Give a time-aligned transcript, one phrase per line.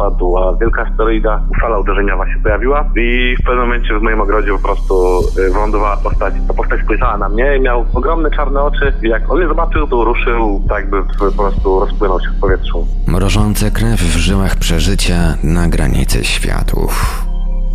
[0.00, 4.58] Wpadła wielka asteroida, fala uderzeniowa się pojawiła i w pewnym momencie w moim ogrodzie po
[4.58, 4.94] prostu
[5.38, 6.34] y, wylądowała postać.
[6.48, 9.86] Ta postać spojrzała na mnie i miał ogromne czarne oczy i jak on mnie zobaczył,
[9.86, 12.86] to ruszył tak w- po prostu rozpłynął się w powietrzu.
[13.06, 17.22] mrożące krew w żyłach przeżycia na granicy światów.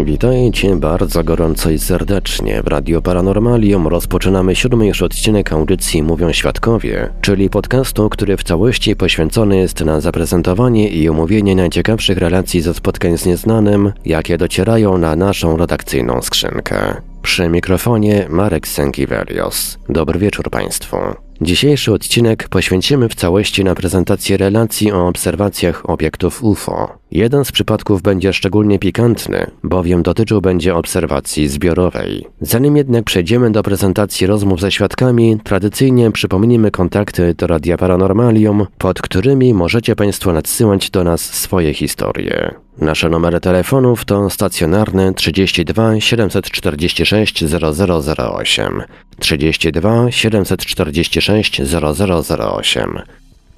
[0.00, 2.62] Witajcie bardzo gorąco i serdecznie.
[2.62, 8.96] W Radio Paranormalium rozpoczynamy siódmy już odcinek audycji Mówią Świadkowie, czyli podcastu, który w całości
[8.96, 15.16] poświęcony jest na zaprezentowanie i omówienie najciekawszych relacji ze spotkań z nieznanym, jakie docierają na
[15.16, 16.96] naszą redakcyjną skrzynkę.
[17.22, 19.78] Przy mikrofonie Marek Sękiewelios.
[19.88, 20.96] Dobry wieczór Państwu.
[21.40, 26.98] Dzisiejszy odcinek poświęcimy w całości na prezentację relacji o obserwacjach obiektów UFO.
[27.10, 32.26] Jeden z przypadków będzie szczególnie pikantny, bowiem dotyczył będzie obserwacji zbiorowej.
[32.40, 39.02] Zanim jednak przejdziemy do prezentacji rozmów ze świadkami, tradycyjnie przypomnijmy kontakty do Radia Paranormalium, pod
[39.02, 42.54] którymi możecie Państwo nadsyłać do nas swoje historie.
[42.78, 48.82] Nasze numery telefonów to stacjonarny 32 746 0008,
[49.18, 53.00] 32 746 0008,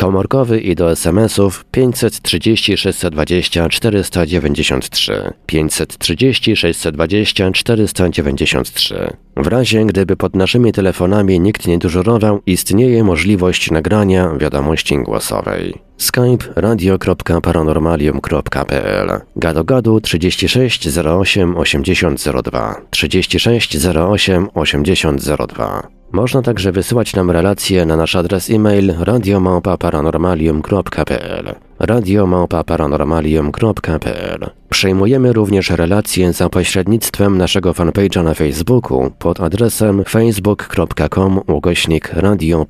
[0.01, 9.11] komórkowy i do SMS-ów 530 620 493, 530 620 493.
[9.37, 15.75] W razie gdyby pod naszymi telefonami nikt nie dyżurował, istnieje możliwość nagrania wiadomości głosowej.
[15.99, 27.87] Skype radio.paranormalium.pl Gado gadu 36 08 8002 36 08 8002 Można także wysyłać nam relacje
[27.87, 39.11] na nasz adres e-mail radiomałpa-paranormalium.pl radiomałpa-paranormalium.pl Przyjmujemy również relacje za pośrednictwem naszego fanpage'a na Facebooku
[39.19, 42.67] pod adresem facebook.com ukośnik Radio.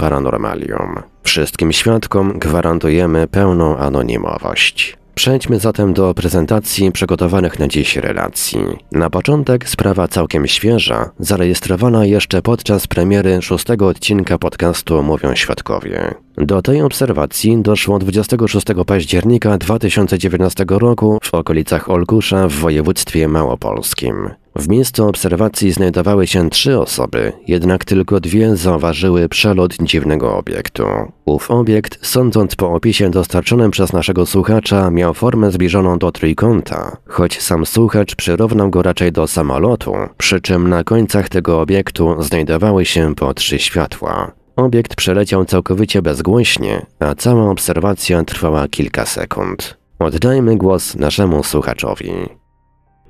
[1.23, 5.00] Wszystkim świadkom gwarantujemy pełną anonimowość.
[5.21, 8.61] Przejdźmy zatem do prezentacji przygotowanych na dziś relacji.
[8.93, 16.15] Na początek sprawa całkiem świeża, zarejestrowana jeszcze podczas premiery szóstego odcinka podcastu Mówią Świadkowie.
[16.37, 24.31] Do tej obserwacji doszło 26 października 2019 roku w okolicach Olkusza w województwie małopolskim.
[24.61, 30.85] W miejscu obserwacji znajdowały się trzy osoby, jednak tylko dwie zauważyły przelot dziwnego obiektu.
[31.25, 37.41] Ów obiekt, sądząc po opisie dostarczonym przez naszego słuchacza, miał formę zbliżoną do trójkąta, choć
[37.41, 43.15] sam słuchacz przyrównał go raczej do samolotu, przy czym na końcach tego obiektu znajdowały się
[43.15, 44.33] po trzy światła.
[44.57, 49.77] Obiekt przeleciał całkowicie bezgłośnie, a cała obserwacja trwała kilka sekund.
[49.99, 52.40] Oddajmy głos naszemu słuchaczowi.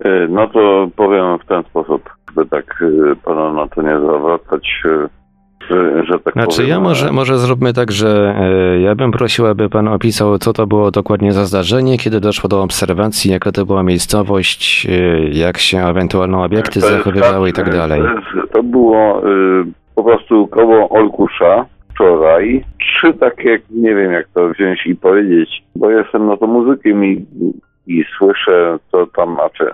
[0.07, 4.83] Y, No to powiem w ten sposób, by tak y, pana na to nie zawracać,
[4.85, 5.09] y,
[5.71, 6.71] że, że tak Znaczy powiem.
[6.71, 8.35] ja może, może zróbmy tak, że
[8.81, 12.63] ja bym prosił, aby pan opisał, co to było dokładnie za zdarzenie, kiedy doszło do
[12.63, 14.87] obserwacji, jaka to była miejscowość,
[15.33, 18.03] jak się ewentualne obiekty zachowywały i tak dalej.
[18.53, 19.23] To, było
[19.95, 22.65] po prostu koło Olkusza wczoraj.
[22.81, 27.27] Trzy takie, nie wiem jak to wziąć i powiedzieć, bo jestem no to muzykiem i,
[27.87, 29.65] i słyszę co tam macie.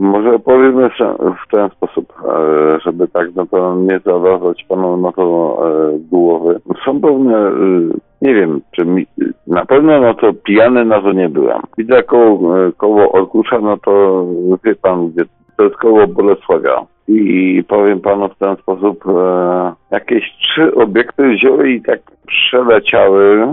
[0.00, 5.58] Może powiedzmy w- ten sposób, e, żeby tak no to nie zawracać panu na to
[5.68, 6.60] e, głowy.
[6.84, 7.52] Są pewne, e,
[8.22, 9.06] nie wiem, czy mi,
[9.46, 11.60] na pewno no to pijany na to nie byłem.
[11.78, 12.40] Widzę koło,
[12.76, 14.24] koło Olkusza, no to
[14.64, 15.24] wie pan, gdzie
[15.56, 16.86] to jest koło Bolesławia.
[17.08, 19.04] I powiem panu w ten sposób,
[19.90, 23.46] jakieś trzy obiekty wzięły i tak przeleciały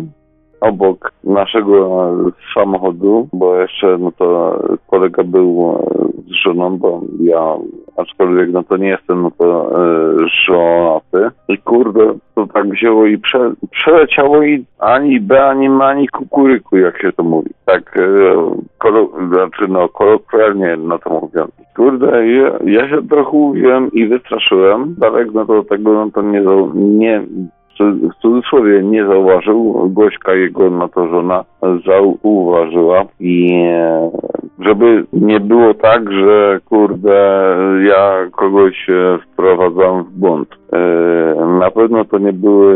[0.62, 2.08] obok naszego
[2.54, 7.56] samochodu, bo jeszcze no to kolega był e, z żoną, bo ja
[7.98, 10.16] aczkolwiek no to nie jestem no to e,
[10.48, 11.36] żonaty.
[11.48, 16.78] I kurde, to tak wzięło i prze, przeleciało i ani B, ani M, ani kukuryku,
[16.78, 17.50] jak się to mówi.
[17.66, 18.02] Tak, e,
[18.78, 21.52] kolo, znaczy no kolokwialnie na to mówiąc.
[21.76, 24.96] Kurde, ja, ja się trochę uwiłem i wystraszyłem.
[24.98, 26.42] Darek no to tego no to nie,
[26.76, 27.24] nie
[27.80, 31.46] w cudzysłowie nie zauważył, Gośka jego na to żona
[31.86, 34.12] zauważyła i e,
[34.60, 40.50] żeby nie było tak, że kurde ja kogoś e, wprowadzam w błąd.
[40.74, 42.76] E, na pewno to nie były,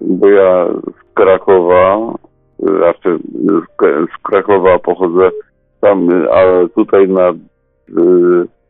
[0.00, 2.14] bo ja z Krakowa,
[2.62, 3.18] raczej
[4.14, 5.30] z Krakowa pochodzę
[5.80, 7.32] tam, ale tutaj na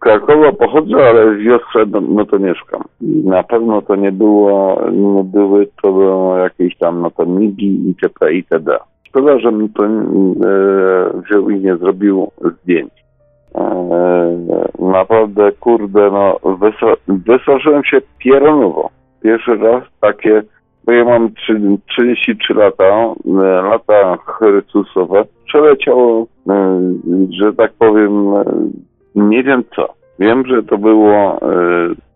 [0.06, 2.82] Krakowa pochodzę, ale w wiosce no, no to mieszkam.
[3.24, 8.32] Na pewno to nie było, nie były to jakieś tam no to MIGI, itp.
[8.32, 8.78] itd.
[9.08, 9.88] Szkoda, że mi to e,
[11.22, 12.92] wziął i nie zrobił zdjęć.
[13.54, 14.38] E,
[14.78, 16.38] naprawdę, kurde, no
[17.08, 18.90] wystraszyłem się pieronowo.
[19.22, 20.42] Pierwszy raz takie,
[20.84, 21.34] bo ja mam
[21.86, 25.24] 33 lata, e, lata Chrystusowe.
[25.46, 26.80] Przeleciało, e,
[27.30, 28.44] że tak powiem, e,
[29.16, 29.88] nie wiem co.
[30.18, 31.40] Wiem, że to było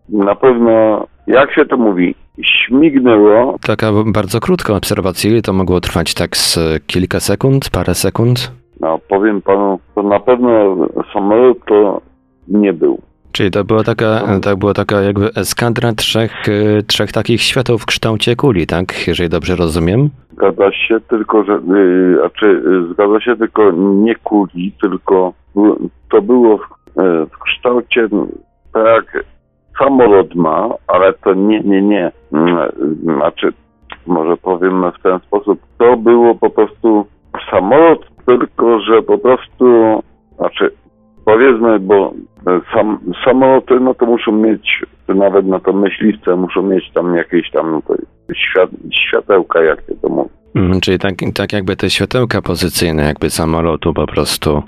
[0.09, 3.57] na pewno, jak się to mówi, śmignęło.
[3.67, 8.51] Taka bardzo krótka obserwacja, to mogło trwać tak z kilka sekund, parę sekund?
[8.79, 10.75] No, powiem panu, to na pewno
[11.13, 12.01] samolot to
[12.47, 13.01] nie był.
[13.31, 17.85] Czyli to była taka, to była taka jakby eskadra trzech, y, trzech takich świateł w
[17.85, 19.07] kształcie kuli, tak?
[19.07, 20.09] Jeżeli dobrze rozumiem?
[20.33, 21.61] Zgadza się, tylko że,
[22.19, 25.33] znaczy, zgadza się, tylko nie kuli, tylko
[26.09, 26.59] to było
[26.95, 28.07] w, yy, w kształcie
[28.73, 29.23] tak
[29.79, 32.11] samolot ma, ale to nie, nie, nie.
[32.33, 32.71] Mm,
[33.03, 33.53] znaczy,
[34.07, 37.05] może powiem w ten sposób, to było po prostu
[37.51, 39.99] samolot, tylko że po prostu,
[40.37, 40.71] znaczy,
[41.25, 42.13] powiedzmy, bo
[42.73, 47.71] sam, samoloty, no to muszą mieć, nawet na to myśliwce, muszą mieć tam jakieś tam
[47.71, 47.95] no
[48.35, 48.69] świat,
[49.07, 50.29] światełka, jak to mówi.
[50.55, 54.63] Mm, czyli tak, tak jakby te światełka pozycyjne jakby samolotu po prostu.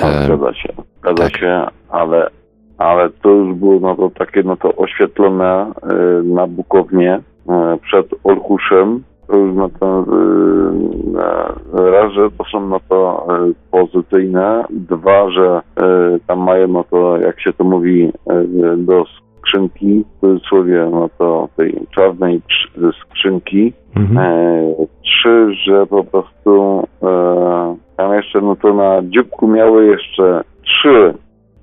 [0.00, 0.68] No, zgadza się,
[1.02, 1.36] zgadza tak.
[1.36, 2.30] się, ale
[2.78, 5.72] ale to już było no to takie no to oświetlone
[6.20, 9.02] y, na Bukownie y, przed Olkuszem.
[9.26, 10.04] To już no to
[11.76, 13.26] y, raz, że to są no to
[13.70, 15.60] pozycyjne, dwa, że
[16.26, 18.12] tam mają no to jak się to mówi
[18.76, 19.04] do
[19.38, 22.40] skrzynki, w cudzysłowie no to tej czarnej
[23.02, 23.72] skrzynki.
[23.96, 24.26] Mhm.
[25.02, 26.82] Trzy, że po prostu
[27.96, 30.44] tam jeszcze no to na dzióbku miały jeszcze
[30.78, 31.14] trzy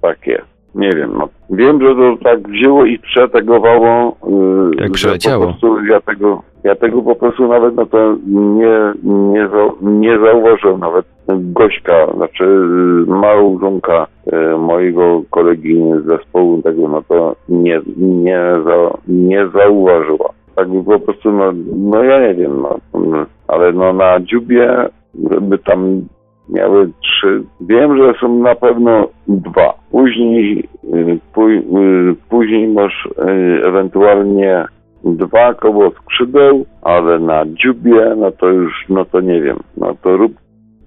[0.02, 0.42] takie
[0.76, 1.30] nie wiem, no.
[1.50, 4.16] Wiem, że to tak wzięło i przetegowało.
[4.28, 5.46] Yy, Jak przeleciało.
[5.46, 10.20] Po prostu ja tego, ja tego po prostu nawet no to nie, nie, za, nie
[10.20, 17.82] zauważyłem nawet Gośka, znaczy yy, małżonka yy, mojego kolegi z zespołu tego, no to nie,
[17.98, 20.30] nie, za, nie zauważyła.
[20.56, 22.64] Tak po prostu, no, no ja nie wiem,
[22.94, 24.90] no, ale no na dziubie,
[25.32, 26.02] żeby tam
[26.50, 27.44] miały trzy.
[27.62, 29.74] Wiem, że są na pewno dwa.
[29.92, 34.66] Później, y, y, później masz y, ewentualnie
[35.04, 39.58] dwa koło skrzydeł, ale na dziubie, no to już, no to nie wiem.
[39.78, 40.32] No to rób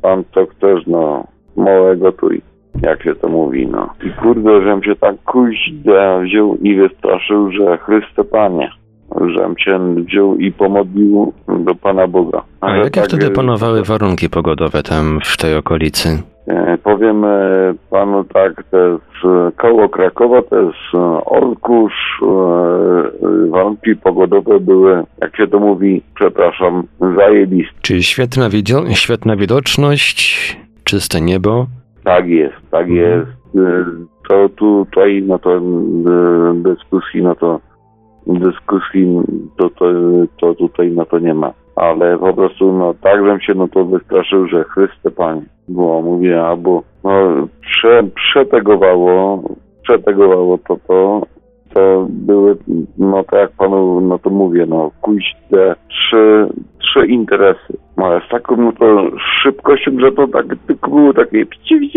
[0.03, 1.25] pan to chcesz, no
[1.57, 2.41] małego tuj,
[2.83, 3.91] jak się to mówi, no.
[4.07, 8.71] I kurde, żem się tak kuźda wziął i wystraszył, że Chryste Panie
[9.37, 12.43] żem się wziął i pomodlił do Pana Boga.
[12.61, 16.23] A Ale jakie tak, wtedy panowały warunki pogodowe tam w tej okolicy?
[16.47, 20.95] E, powiem e, panu tak, to jest e, koło Krakowa, to jest
[21.25, 22.21] Olkusz,
[23.51, 26.83] warunki pogodowe były, jak się to mówi, przepraszam,
[27.17, 27.75] zajebiste.
[27.83, 28.49] Czyli świetna,
[28.93, 31.67] świetna widoczność, czyste niebo?
[32.05, 32.99] Tak jest, tak mhm.
[32.99, 33.31] jest.
[34.29, 35.61] To tutaj, no to
[36.55, 37.61] dyskusji, no to
[38.27, 39.21] dyskusji
[39.57, 39.87] to, to,
[40.41, 41.53] to tutaj no to nie ma.
[41.77, 45.43] Ale po prostu no tak bym się no to wystraszył, że Chryste Panie.
[45.69, 47.11] Bo mówię, albo no
[47.61, 49.43] prze, przetegowało,
[49.83, 51.23] przetegowało to to,
[51.75, 52.57] to były,
[52.99, 56.49] no tak jak panu, no to mówię, no kuź te trzy,
[56.79, 57.79] trzy interesy.
[57.97, 59.11] No z taką no to
[59.43, 61.91] szybkością, że to tak tylko było takie pci,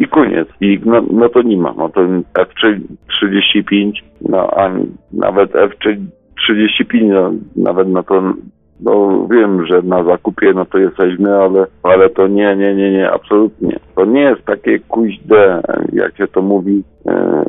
[0.00, 0.48] i koniec.
[0.60, 1.74] I no, no to nie ma.
[1.76, 2.00] No to
[2.34, 3.92] F35,
[4.28, 4.70] no a
[5.12, 8.22] nawet F35, no, nawet no to
[8.80, 13.10] no wiem, że na zakupie no to jesteśmy, ale, ale to nie, nie, nie, nie,
[13.10, 13.78] absolutnie.
[13.94, 15.62] To nie jest takie kuźde,
[15.92, 17.44] jak się to mówi, e,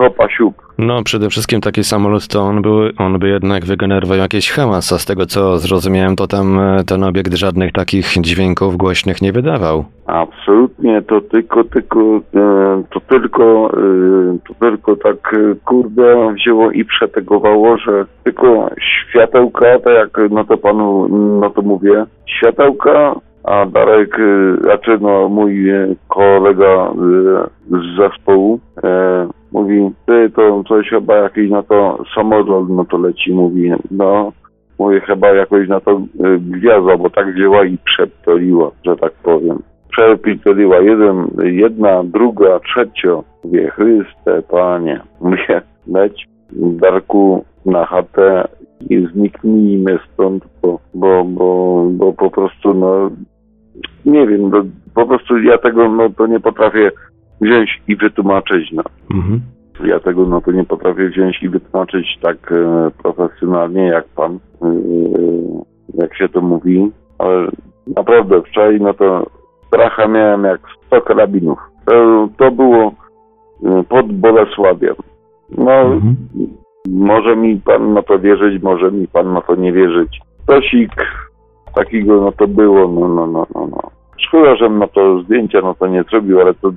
[0.00, 0.54] hopa siup.
[0.78, 4.98] No, przede wszystkim taki samolot to on by, on by jednak wygenerował jakiś hałas, a
[4.98, 9.84] z tego co zrozumiałem, to tam e, ten obiekt żadnych takich dźwięków głośnych nie wydawał.
[10.06, 12.00] Absolutnie, to tylko, tylko,
[12.34, 19.94] e, to tylko, e, to tylko tak kurde wzięło i przetegowało, że tylko światełka, tak
[19.94, 21.08] jak no to panu,
[21.40, 23.14] no to mówię, światełka
[23.44, 24.16] a Darek,
[24.60, 25.66] znaczy no mój
[26.08, 26.92] kolega
[27.70, 28.60] z zespołu,
[29.52, 34.32] Mówi, ty to coś chyba jakiś na to samolot, no to leci, mówi, no
[34.80, 35.92] mówię, chyba jakoś na to
[36.24, 39.62] y, gwiazda, bo tak wzięła i przeptoliła, że tak powiem.
[39.90, 43.22] Przepitoliła jeden, jedna, druga, trzecia.
[43.44, 45.00] Mówię, Chryste, Panie.
[45.20, 48.48] Mówię, leć Darku na chatę
[48.90, 53.10] i zniknijmy stąd, bo, bo, bo, bo po prostu, no,
[54.06, 54.62] nie wiem, no,
[54.94, 56.90] po prostu ja tego, no, to nie potrafię
[57.40, 58.82] wziąć i wytłumaczyć, no.
[59.14, 59.40] Mhm.
[59.84, 64.66] Ja tego no to nie potrafię wziąć i wytłumaczyć tak e, profesjonalnie jak pan, e,
[65.94, 67.48] jak się to mówi, ale
[67.96, 69.26] naprawdę wczoraj no to
[69.66, 71.58] stracha miałem jak 100 karabinów.
[71.86, 72.92] To, to było
[73.64, 74.94] e, pod Bolesławiem.
[75.58, 76.16] No, Mhm.
[76.88, 80.20] może mi pan na to wierzyć, może mi pan na to nie wierzyć.
[80.46, 80.92] Tosik
[81.74, 83.90] takiego no to było, no, no, no, no, no.
[84.16, 86.72] Szkoda, że na to zdjęcia no to nie zrobił, ale to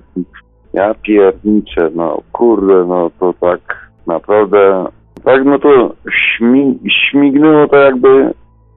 [0.73, 4.85] ja pierniczę, no kurde, no to tak naprawdę,
[5.23, 8.33] tak no to śmi, śmignęło to jakby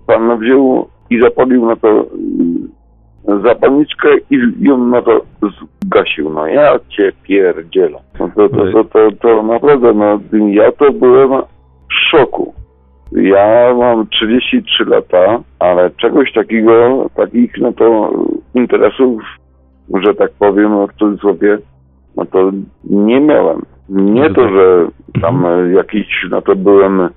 [0.06, 2.00] pan wziął i zapalił na to
[3.28, 5.20] y, zapalniczkę i ją na to
[5.84, 7.98] zgasił, no ja cię pierdzielę.
[8.20, 11.42] No to, to, to, to, to naprawdę, no ja to byłem
[11.90, 12.54] w szoku.
[13.12, 18.12] Ja mam 33 lata, ale czegoś takiego, takich no to
[18.54, 19.22] interesów,
[20.04, 21.58] że tak powiem w cudzysłowie,
[22.16, 22.50] no to
[22.84, 23.62] nie miałem.
[23.88, 24.88] Nie to, że
[25.20, 27.08] tam e, jakiś, no to byłem,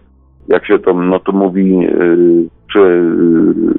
[0.47, 3.73] jak się to, no to mówi, yy, czy yy,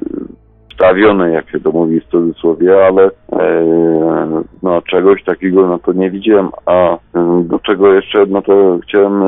[0.69, 6.11] wstawiony, jak się to mówi w cudzysłowie, ale yy, no czegoś takiego, no to nie
[6.11, 9.23] widziałem, a yy, do czego jeszcze, no to chciałem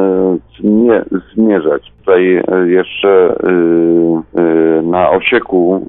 [0.59, 1.93] zmie, zmierzać.
[1.99, 3.35] Tutaj yy, jeszcze
[4.83, 5.87] na Osieku,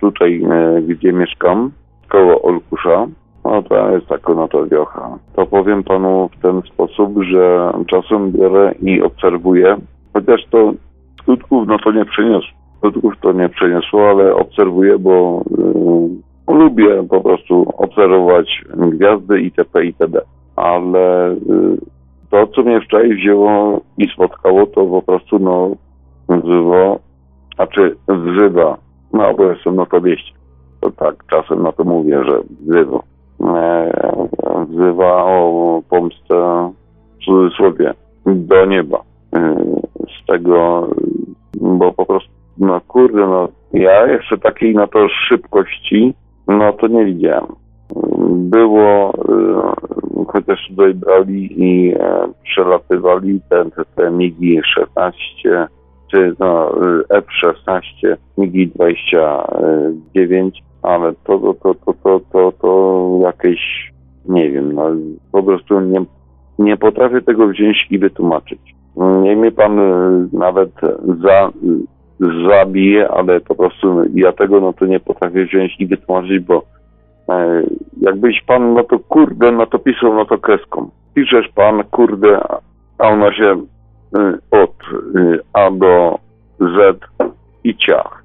[0.00, 0.42] tutaj,
[0.88, 1.70] gdzie mieszkam,
[2.08, 3.06] koło Olkusza,
[3.54, 5.18] no to jest taka no to wiocha.
[5.36, 9.76] To powiem panu w ten sposób, że czasem biorę i obserwuję,
[10.12, 10.72] chociaż to
[11.22, 12.50] skutków no to nie przyniosło.
[12.78, 15.42] Skutków to nie przyniosło, ale obserwuję, bo
[16.48, 19.84] yy, lubię po prostu obserwować gwiazdy itp.
[19.84, 20.20] itd.
[20.56, 21.78] Ale yy,
[22.30, 25.70] to, co mnie wczoraj wzięło i spotkało, to po prostu no
[26.28, 26.98] wzywa,
[27.54, 28.76] znaczy wzywa,
[29.12, 30.34] no bo jestem na to wieści.
[30.80, 33.13] To tak, czasem na to mówię, że wzywa
[34.68, 36.70] wzywa o pomstę
[37.20, 37.94] w cudzysłowie
[38.26, 39.02] do nieba.
[39.34, 39.54] E,
[39.96, 40.88] Z tego,
[41.54, 46.14] bo po prostu, no kurde, no ja jeszcze takiej na to szybkości,
[46.48, 47.46] no to nie widziałem.
[48.28, 49.14] Było, e,
[50.26, 55.68] chociaż tutaj brali i e, przelatywali te, te, te MIGI 16,
[56.10, 56.70] czy no
[57.10, 63.92] F-16, MIGI 29, ale to, to, to, to, to, to, to jakieś,
[64.28, 64.90] nie wiem, no
[65.32, 66.04] po prostu nie,
[66.58, 68.60] nie potrafię tego wziąć i wytłumaczyć.
[69.22, 70.70] Nie mnie pan y, nawet
[71.22, 71.50] za,
[72.48, 76.62] zabije, ale po prostu ja tego no to nie potrafię wziąć i wytłumaczyć, bo
[77.28, 77.62] e,
[78.00, 80.90] jakbyś pan no to kurde, no to pisał no to kreską.
[81.14, 82.40] Piszesz pan kurde,
[82.98, 84.74] a ona się y, od
[85.16, 86.18] y, A do
[86.60, 86.98] Z
[87.64, 88.23] i ciach.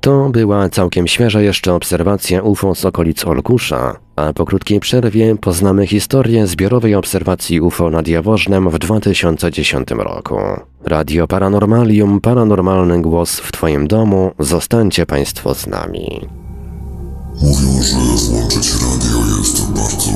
[0.00, 5.86] To była całkiem świeża jeszcze obserwacja UFO z okolic Olkusza, a po krótkiej przerwie poznamy
[5.86, 10.36] historię zbiorowej obserwacji UFO nad Jaworznem w 2010 roku.
[10.84, 16.28] Radio Paranormalium, paranormalny głos w Twoim domu, zostańcie Państwo z nami.
[17.42, 20.07] Mówią, że włączyć radio jest bardzo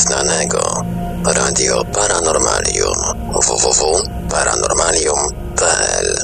[0.00, 0.84] nieznanego.
[1.24, 2.96] Radio Paranormalium.
[3.32, 6.16] www.paranormalium.pl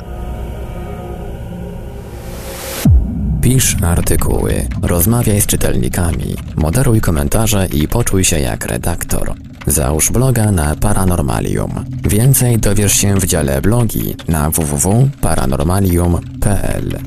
[3.43, 9.35] Pisz artykuły, rozmawiaj z czytelnikami, moderuj komentarze i poczuj się jak redaktor.
[9.67, 11.85] Załóż bloga na Paranormalium.
[12.05, 16.99] Więcej dowiesz się w dziale blogi na www.paranormalium.pl.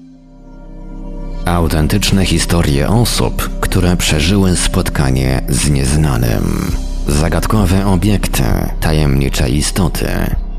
[1.46, 6.72] Autentyczne historie osób, które przeżyły spotkanie z nieznanym.
[7.08, 8.44] Zagadkowe obiekty,
[8.82, 10.08] tajemnicze istoty,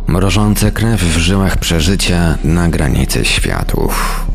[0.06, 4.26] mrożące krew w żyłach przeżycia na granicy światów.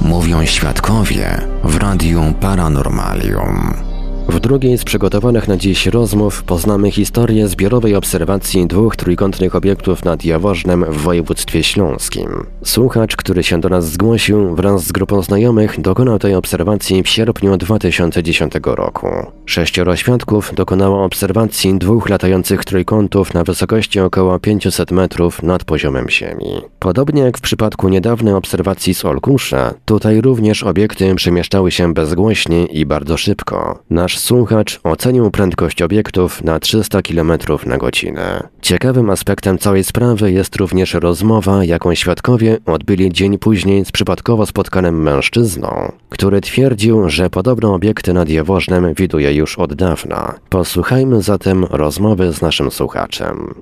[0.00, 3.93] Mówią świadkowie w Radiu Paranormalium.
[4.28, 10.24] W drugiej z przygotowanych na dziś rozmów poznamy historię zbiorowej obserwacji dwóch trójkątnych obiektów nad
[10.24, 12.46] Jaworznem w województwie śląskim.
[12.64, 17.56] Słuchacz, który się do nas zgłosił wraz z grupą znajomych dokonał tej obserwacji w sierpniu
[17.56, 19.08] 2010 roku.
[19.46, 26.60] Sześcioro świadków dokonało obserwacji dwóch latających trójkątów na wysokości około 500 metrów nad poziomem Ziemi.
[26.78, 32.86] Podobnie jak w przypadku niedawnej obserwacji z Olkusza, tutaj również obiekty przemieszczały się bezgłośnie i
[32.86, 33.78] bardzo szybko.
[33.90, 37.32] Nasz słuchacz ocenił prędkość obiektów na 300 km
[37.66, 38.48] na godzinę.
[38.62, 45.02] Ciekawym aspektem całej sprawy jest również rozmowa, jaką świadkowie odbyli dzień później z przypadkowo spotkanym
[45.02, 50.34] mężczyzną, który twierdził, że podobne obiekty nad Jaworznem widuje już od dawna.
[50.48, 53.54] Posłuchajmy zatem rozmowy z naszym słuchaczem.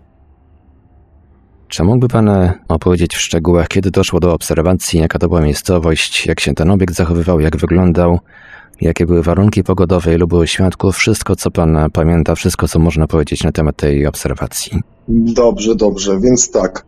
[1.73, 6.27] Czy mógłby Pan e, opowiedzieć w szczegółach, kiedy doszło do obserwacji, jaka to była miejscowość,
[6.27, 8.21] jak się ten obiekt zachowywał, jak wyglądał,
[8.83, 13.45] jakie były warunki pogodowe, ilu było świadków, wszystko co Pan pamięta, wszystko co można powiedzieć
[13.45, 14.81] na temat tej obserwacji?
[15.09, 16.85] Dobrze, dobrze, więc tak.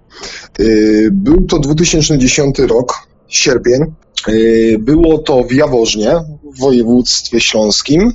[0.61, 2.95] Y, był to 2010 rok,
[3.29, 3.83] sierpień.
[4.29, 6.21] Y, było to w Jaworznie,
[6.55, 8.13] w województwie śląskim.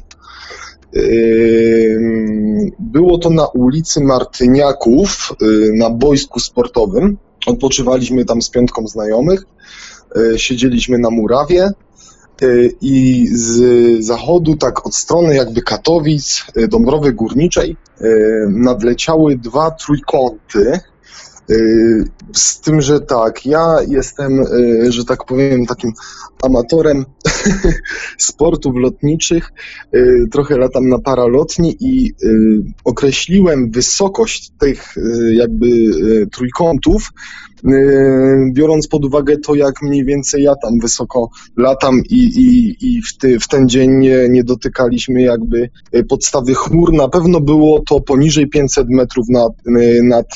[0.96, 5.34] Y, było to na ulicy Martyniaków,
[5.74, 7.18] na boisku sportowym.
[7.46, 9.46] Odpoczywaliśmy tam z piątką znajomych.
[10.38, 11.72] Siedzieliśmy na murawie
[12.82, 13.62] i z
[14.06, 17.78] zachodu, tak od strony jakby Katowic, Dąbrowy Górniczej,
[18.50, 20.80] nadleciały dwa trójkąty.
[22.34, 24.44] Z tym, że tak, ja jestem,
[24.90, 25.92] że tak powiem, takim
[26.44, 27.06] amatorem
[28.18, 29.52] sportów lotniczych.
[30.32, 32.14] Trochę latam na paralotni i
[32.84, 34.96] określiłem wysokość tych
[35.32, 35.68] jakby
[36.32, 37.10] trójkątów
[38.52, 43.18] biorąc pod uwagę to, jak mniej więcej ja tam wysoko latam i, i, i w,
[43.18, 48.02] ty, w ten dzień nie, nie dotykaliśmy jakby yy, podstawy chmur, na pewno było to
[48.02, 50.28] poniżej 500 metrów nad, yy, nad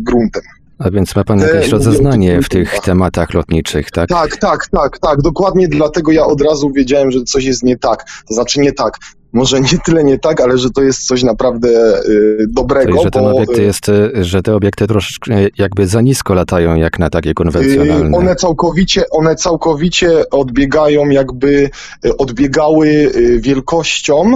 [0.00, 0.42] gruntem.
[0.78, 4.08] A więc ma pan jakieś rozeznanie w tych tematach lotniczych, tak?
[4.08, 5.22] Tak, tak, tak, tak.
[5.22, 8.04] Dokładnie dlatego ja od razu wiedziałem, że coś jest nie tak.
[8.28, 8.98] To znaczy nie tak
[9.32, 11.68] może nie tyle nie tak, ale że to jest coś naprawdę
[12.08, 12.92] y, dobrego.
[12.92, 16.34] Czyli, że ten bo, obiekt y, jest, y, że te obiekty troszeczkę jakby za nisko
[16.34, 18.18] latają jak na takie konwencjonalne.
[18.18, 21.70] One całkowicie, one całkowicie odbiegają jakby,
[22.18, 24.32] odbiegały wielkością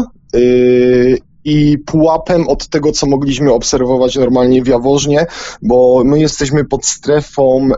[1.44, 5.26] i pułapem od tego, co mogliśmy obserwować normalnie w Jaworznie,
[5.62, 7.68] bo my jesteśmy pod strefą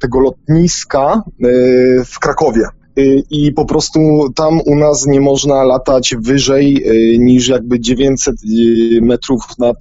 [0.00, 1.22] tego lotniska
[2.06, 2.62] w Krakowie.
[2.98, 4.00] Y, i po prostu
[4.34, 9.76] tam u nas nie można latać wyżej y, niż jakby 900 y, metrów nad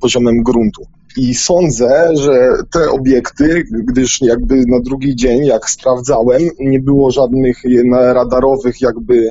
[0.00, 0.86] poziomem gruntu.
[1.16, 7.56] I sądzę, że te obiekty, gdyż jakby na drugi dzień, jak sprawdzałem, nie było żadnych
[7.90, 9.30] radarowych jakby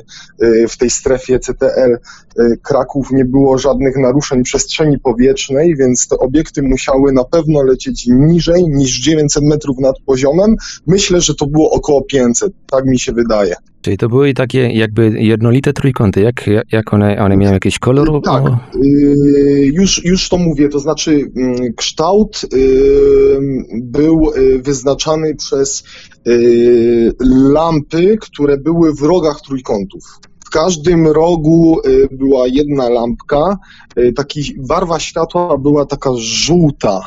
[0.68, 1.98] w tej strefie CTL
[2.62, 8.64] Kraków nie było żadnych naruszeń przestrzeni powietrznej, więc te obiekty musiały na pewno lecieć niżej
[8.68, 10.56] niż 900 metrów nad poziomem.
[10.86, 13.54] Myślę, że to było około 500, tak mi się wydaje.
[13.82, 18.22] Czyli to były takie jakby jednolite trójkąty, jak, jak one, one miały jakiś kolor?
[18.22, 25.84] Tak, yy, już, już to mówię, to znaczy yy, kształt yy, był y, wyznaczany przez
[26.28, 27.12] y,
[27.52, 30.02] lampy, które były w rogach trójkątów.
[30.46, 33.58] W każdym rogu y, była jedna lampka,
[34.16, 37.00] taki, barwa światła była taka żółta,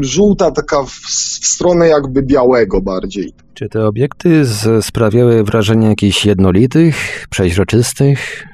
[0.00, 3.32] żółta taka w, w stronę jakby białego bardziej.
[3.56, 4.42] Czy te obiekty
[4.80, 8.46] sprawiały wrażenie jakichś jednolitych, przeźroczystych?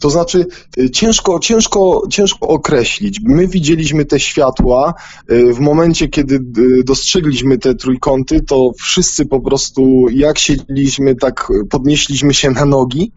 [0.00, 0.46] To znaczy,
[0.78, 3.20] y, ciężko, ciężko, ciężko określić.
[3.24, 4.94] My widzieliśmy te światła.
[5.32, 11.48] Y, w momencie, kiedy y, dostrzegliśmy te trójkąty, to wszyscy po prostu, jak siedzieliśmy, tak
[11.70, 13.12] podnieśliśmy się na nogi,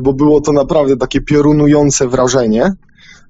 [0.00, 2.72] bo było to naprawdę takie piorunujące wrażenie.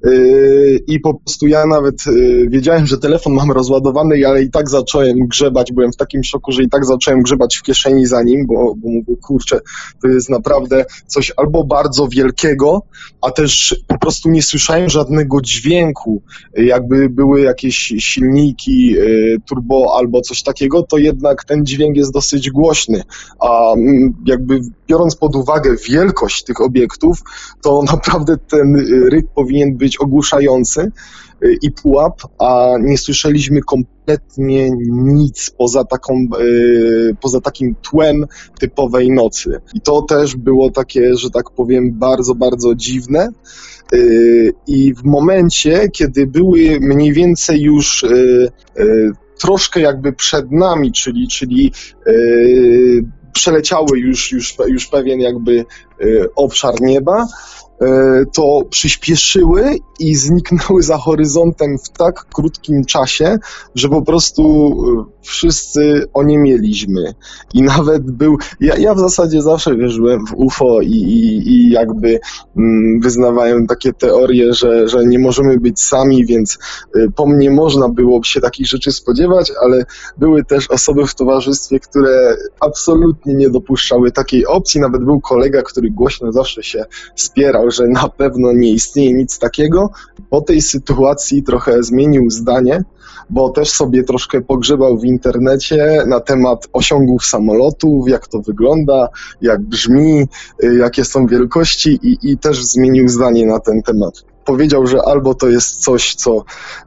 [0.05, 4.69] Yy, I po prostu ja nawet yy, wiedziałem, że telefon mam rozładowany, ale i tak
[4.69, 5.73] zacząłem grzebać.
[5.73, 8.88] Byłem w takim szoku, że i tak zacząłem grzebać w kieszeni za nim, bo, bo
[8.88, 9.61] mówię, kurczę,
[10.03, 12.83] to jest naprawdę coś albo bardzo wielkiego,
[13.21, 16.23] a też po prostu nie słyszałem żadnego dźwięku.
[16.57, 22.51] Jakby były jakieś silniki, yy, turbo albo coś takiego, to jednak ten dźwięk jest dosyć
[22.51, 23.03] głośny.
[23.40, 27.19] A mm, jakby biorąc pod uwagę wielkość tych obiektów,
[27.62, 30.92] to naprawdę ten ryk powinien być ogłuszający
[31.44, 38.26] y, i pułap, a nie słyszeliśmy kompletnie nic poza, taką, y, poza takim tłem
[38.61, 39.61] typowej nocy.
[39.74, 43.28] I to też było takie, że tak powiem, bardzo, bardzo dziwne.
[43.94, 48.04] Y, I w momencie, kiedy były mniej więcej już
[49.40, 51.72] troszkę jakby przed nami, czyli, czyli
[53.33, 55.64] przeleciały już, już, już pewien jakby
[56.37, 57.26] obszar nieba,
[58.35, 63.39] to przyspieszyły i zniknęły za horyzontem w tak krótkim czasie,
[63.75, 64.75] że po prostu
[65.11, 67.15] e, wszyscy o nie mieliśmy.
[67.55, 72.21] I nawet był, ja, ja w zasadzie zawsze wierzyłem w UFO i, i, i jakby
[72.57, 76.59] mm, wyznawałem takie teorie, że, że nie możemy być sami, więc
[76.97, 79.85] y, po mnie można było się takich rzeczy spodziewać, ale
[80.19, 84.81] były też osoby w towarzystwie, które absolutnie nie dopuszczały takiej opcji.
[84.81, 86.85] Nawet był kolega, który głośno zawsze się
[87.17, 89.91] spierał, że na pewno nie istnieje nic takiego.
[90.31, 92.85] Po tej sytuacji trochę zmienił zdanie
[93.31, 99.09] bo też sobie troszkę pogrzebał w internecie na temat osiągów samolotów, jak to wygląda,
[99.40, 100.29] jak brzmi,
[100.64, 104.14] y, jakie są wielkości i, i też zmienił zdanie na ten temat.
[104.45, 106.45] Powiedział, że albo to jest coś, co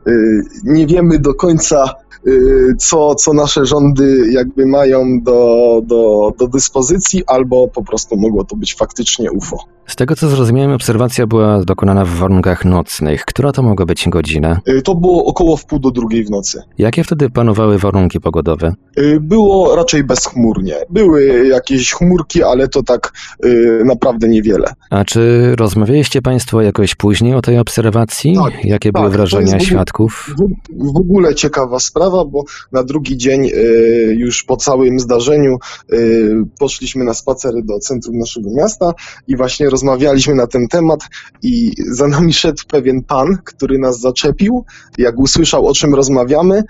[0.07, 1.93] y, nie wiemy do końca,
[2.27, 8.43] y, co, co nasze rządy jakby mają do, do, do dyspozycji, albo po prostu mogło
[8.43, 9.76] to być faktycznie UFO.
[9.87, 13.25] Z tego co zrozumiałem, obserwacja była dokonana w warunkach nocnych.
[13.25, 14.59] Która to mogła być godzina?
[14.69, 16.61] Y, to było około wpół do drugiej w nocy.
[16.77, 18.73] Jakie wtedy panowały warunki pogodowe?
[18.99, 20.75] Y, było raczej bezchmurnie.
[20.89, 23.13] Były jakieś chmurki, ale to tak
[23.45, 24.73] y, naprawdę niewiele.
[24.89, 28.35] A czy rozmawialiście Państwo jakoś później o tej obserwacji?
[28.35, 30.35] Tak, Jakie tak, były wrażenia świadków?
[30.37, 33.49] W, w, ogóle ciekawa sprawa, bo na drugi dzień
[34.09, 35.57] już po całym zdarzeniu
[36.59, 38.93] poszliśmy na spacer do centrum naszego miasta
[39.27, 40.99] i właśnie rozmawialiśmy na ten temat
[41.43, 44.65] i za nami szedł pewien pan, który nas zaczepił.
[44.97, 46.63] Jak usłyszał, o czym rozmawiamy,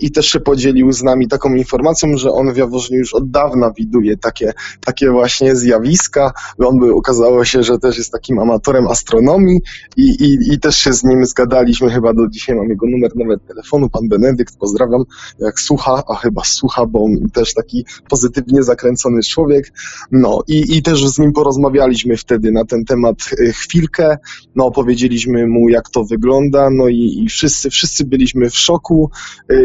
[0.00, 3.72] i też się podzielił z nami taką informacją, że on w Jaworznie już od dawna
[3.78, 4.52] widuje takie,
[4.84, 6.32] takie właśnie zjawiska.
[6.58, 9.60] On by okazało się, że też jest takim amatorem astronomii
[9.96, 12.56] i, i, i też się z nim zgadaliśmy, chyba do dzisiaj.
[12.56, 15.04] Mam jego numer nawet telefonu, pan Benedykt, pozdrawiam,
[15.38, 19.72] jak słucha, a chyba słucha, bo też taki pozytywnie zakręcony człowiek.
[20.10, 24.18] No i, i też z nim porozmawialiśmy wtedy na ten temat e, chwilkę,
[24.54, 29.10] no opowiedzieliśmy mu jak to wygląda, no i, i wszyscy, wszyscy byliśmy w szoku,
[29.48, 29.61] e,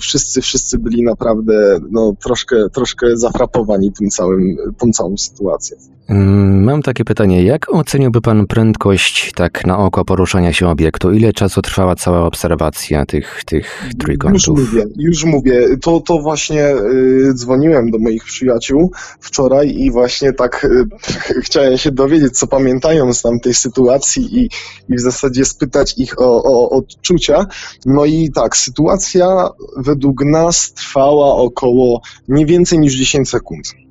[0.00, 5.76] wszyscy, wszyscy byli naprawdę no, troszkę, troszkę zafrapowani tym całym, tą całą sytuacją.
[6.08, 7.42] Mm, mam takie pytanie.
[7.42, 11.12] Jak oceniłby Pan prędkość tak na oko poruszania się obiektu?
[11.12, 14.58] Ile czasu trwała cała obserwacja tych, tych trójkątów?
[14.58, 15.78] Już mówię, już mówię.
[15.82, 20.84] To, to właśnie y, dzwoniłem do moich przyjaciół wczoraj i właśnie tak y,
[21.46, 24.50] chciałem się dowiedzieć, co pamiętają z tamtej sytuacji i,
[24.88, 27.46] i w zasadzie spytać ich o, o odczucia.
[27.86, 33.85] No i tak, sytuacja według nas trwała około nie więcej niż 10 sekund.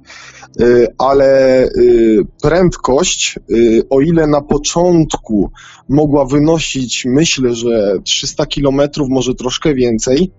[0.61, 5.51] Y, ale y, prędkość, y, o ile na początku
[5.89, 10.31] mogła wynosić, myślę, że 300 km, może troszkę więcej,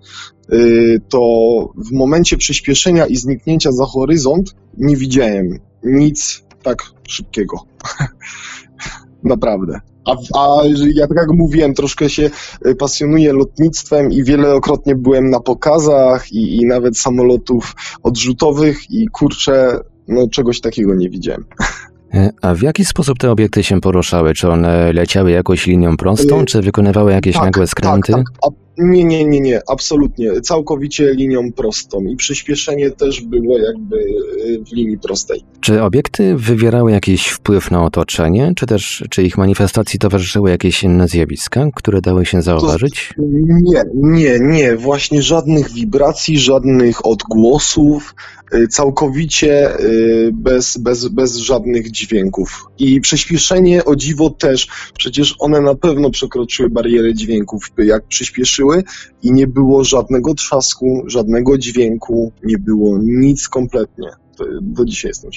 [1.09, 1.21] to
[1.77, 7.57] w momencie przyspieszenia i zniknięcia za horyzont nie widziałem nic tak szybkiego.
[9.25, 9.81] Naprawdę.
[10.05, 10.63] A, a
[10.95, 12.31] ja tak jak mówiłem, troszkę się
[12.79, 20.29] pasjonuję lotnictwem i wielokrotnie byłem na pokazach i, i nawet samolotów odrzutowych i kurczę, no
[20.29, 21.45] czegoś takiego nie widziałem.
[22.15, 24.35] E, a w jaki sposób te obiekty się poruszały?
[24.35, 28.13] Czy one leciały jakąś linią prostą, e, czy wykonywały jakieś tak, nagłe skręty?
[28.13, 28.53] Tak, tak.
[28.79, 30.41] Nie, nie, nie, nie, absolutnie.
[30.41, 35.45] Całkowicie linią prostą i przyspieszenie też było jakby y, w linii prostej.
[35.61, 41.09] Czy obiekty wywierały jakiś wpływ na otoczenie, czy też czy ich manifestacji towarzyszyły jakieś inne
[41.09, 43.13] zjawiska, które dały się zauważyć?
[43.17, 44.77] To, nie, nie, nie.
[44.77, 48.15] Właśnie żadnych wibracji, żadnych odgłosów,
[48.71, 52.65] całkowicie y, bez, bez, bez żadnych dźwięków.
[52.79, 57.73] I przyspieszenie, o dziwo też, przecież one na pewno przekroczyły barierę dźwięków.
[57.79, 58.85] Jak przyspieszyły
[59.23, 64.09] i nie było żadnego trzasku, żadnego dźwięku, nie było nic kompletnie.
[64.37, 65.31] to, do dzisiaj jestem.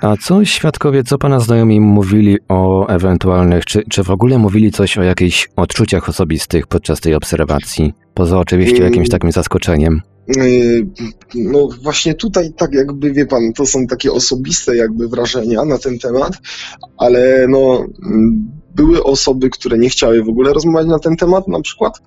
[0.00, 4.98] A co świadkowie, co pana znajomi mówili o ewentualnych, czy, czy w ogóle mówili coś
[4.98, 7.92] o jakichś odczuciach osobistych podczas tej obserwacji?
[8.14, 10.02] Poza oczywiście jakimś takim zaskoczeniem.
[10.28, 10.86] Yy,
[11.34, 15.98] No właśnie tutaj tak jakby, wie pan, to są takie osobiste jakby wrażenia na ten
[15.98, 16.32] temat,
[16.96, 21.60] ale no mm, były osoby, które nie chciały w ogóle rozmawiać na ten temat na
[21.60, 22.02] przykład,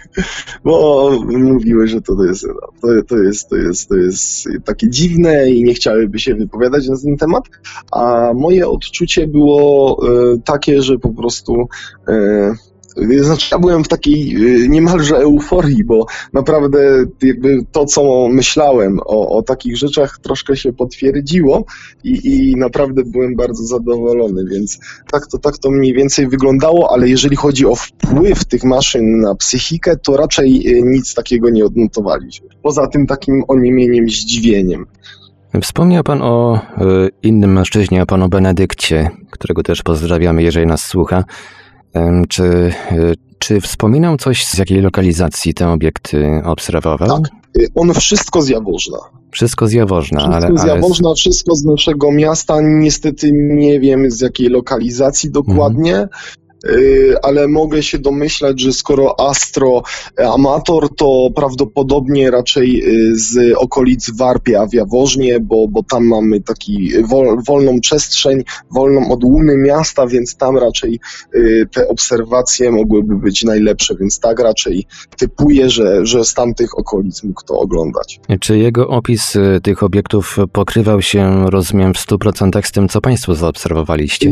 [0.64, 2.46] bo mówiły, że to jest,
[2.82, 6.96] to, to, jest, to, jest, to jest takie dziwne i nie chciałyby się wypowiadać na
[6.98, 7.44] ten temat,
[7.92, 11.68] a moje odczucie było e, takie, że po prostu
[12.08, 12.54] e,
[12.96, 19.38] znaczy ja byłem w takiej e, niemalże euforii, bo naprawdę jakby to, co myślałem o,
[19.38, 21.64] o takich rzeczach troszkę się potwierdziło
[22.04, 24.78] i, i naprawdę byłem bardzo zadowolony, więc
[25.10, 29.34] tak to, tak to mniej więcej wyglądało, ale jeżeli chodzi o wpływ tych maszyn na
[29.34, 32.48] psychikę, to raczej e, nic takiego nie odnotowaliśmy.
[32.62, 34.86] Poza tym takim oniemieniem, zdziwieniem.
[35.62, 41.24] Wspomniał pan o y, innym mężczyźnie, o panu Benedykcie, którego też pozdrawiamy, jeżeli nas słucha.
[42.28, 42.42] Czy,
[42.92, 47.08] y, czy wspominał coś, z jakiej lokalizacji te obiekty obserwował?
[47.08, 47.32] Tak.
[47.58, 48.98] E, On wszystko z Jaworzna.
[49.30, 52.56] Wszystko z Jaworzna, Wszystko ale, z Jaworzna, wszystko z naszego miasta.
[52.62, 56.08] Niestety nie wiem z jakiej lokalizacji dokładnie, y,
[56.68, 59.82] Y, ale mogę się domyślać, że skoro Astro
[60.20, 66.40] y, amator, to prawdopodobnie raczej y, z okolic Warpia w Jaworznie, bo, bo tam mamy
[66.40, 71.00] taki wol, wolną przestrzeń, wolną od łuny miasta, więc tam raczej
[71.74, 74.86] te obserwacje mogłyby być najlepsze, więc tak raczej
[75.18, 78.20] typuję, że, że z tamtych okolic mógł to oglądać.
[78.40, 84.30] Czy jego opis tych obiektów pokrywał się, rozumiem, w 100% z tym, co Państwo zaobserwowaliście?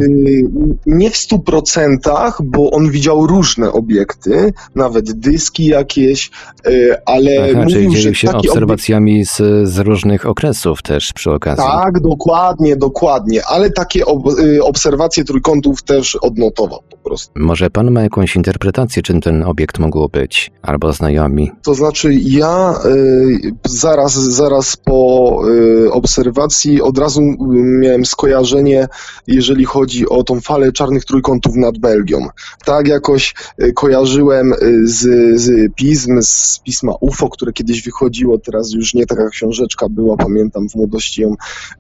[0.87, 6.30] Nie w 100%, filmach, bo on widział różne obiekty, nawet dyski jakieś,
[6.66, 9.30] y, ale tak, Aha, mówił, czyli dzielił się obserwacjami obiekt...
[9.30, 11.64] z, z, różnych okresów też przy okazji.
[11.64, 16.80] Tak, dokładnie, dokładnie, ale takie ob y, obserwacje trójkątów też odnotował
[17.11, 17.33] prostu.
[17.37, 20.51] Może pan ma jakąś interpretację, czym ten obiekt mógł być?
[20.62, 21.51] Albo znajomi?
[21.62, 28.88] To znaczy ja y, zaraz, zaraz po y, obserwacji od razu y, miałem skojarzenie,
[29.27, 32.27] jeżeli chodzi o tą falę czarnych trójkątów nad Belgią.
[32.64, 35.01] Tak jakoś y, kojarzyłem y, z,
[35.40, 40.68] z pism, z pisma UFO, które kiedyś wychodziło, teraz już nie taka książeczka była, pamiętam
[40.68, 41.35] w młodości ją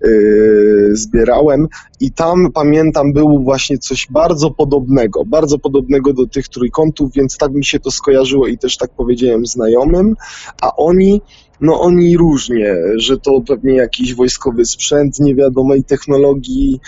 [0.04, 1.68] y, zbierałem
[2.00, 7.52] i tam pamiętam było właśnie coś bardzo podobnego, bardzo podobnego do tych trójkątów, więc tak
[7.52, 10.16] mi się to skojarzyło i też tak powiedziałem znajomym,
[10.62, 11.20] a oni,
[11.60, 16.80] no oni różnie, że to pewnie jakiś wojskowy sprzęt niewiadomej technologii,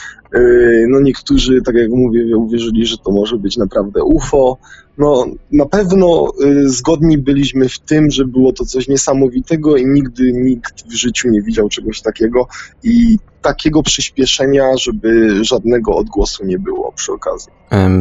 [0.89, 4.59] no niektórzy, tak jak mówię, uwierzyli, że to może być naprawdę UFO,
[4.99, 10.33] no na pewno y, zgodni byliśmy w tym, że było to coś niesamowitego i nigdy
[10.33, 12.47] nikt w życiu nie widział czegoś takiego
[12.83, 17.53] i takiego przyspieszenia, żeby żadnego odgłosu nie było przy okazji.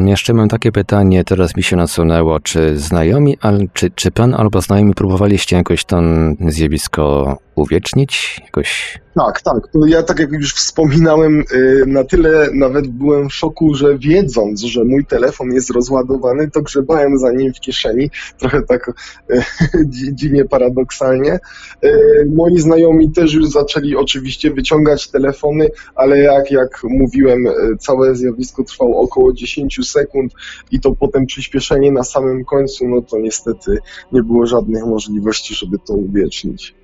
[0.05, 2.39] Jeszcze mam takie pytanie, teraz mi się nasunęło.
[2.39, 3.37] Czy znajomi,
[3.73, 6.01] czy, czy pan albo znajomi próbowaliście jakoś to
[6.47, 8.41] zjawisko uwiecznić?
[8.45, 9.67] Jakoś Tak, tak.
[9.73, 14.61] To ja, tak jak już wspominałem, y, na tyle nawet byłem w szoku, że wiedząc,
[14.61, 18.93] że mój telefon jest rozładowany, to grzebałem za nim w kieszeni, trochę tak y,
[19.91, 21.39] dzi- dziwnie paradoksalnie.
[21.83, 21.89] Y,
[22.35, 27.45] Moi znajomi też już zaczęli oczywiście wyciągać telefony, ale jak, jak mówiłem,
[27.79, 30.33] całe zjawisko trwało około 10 sekund
[30.71, 33.77] i to potem przyspieszenie na samym końcu, no to niestety
[34.11, 36.80] nie było żadnych możliwości, żeby to uwiecznić.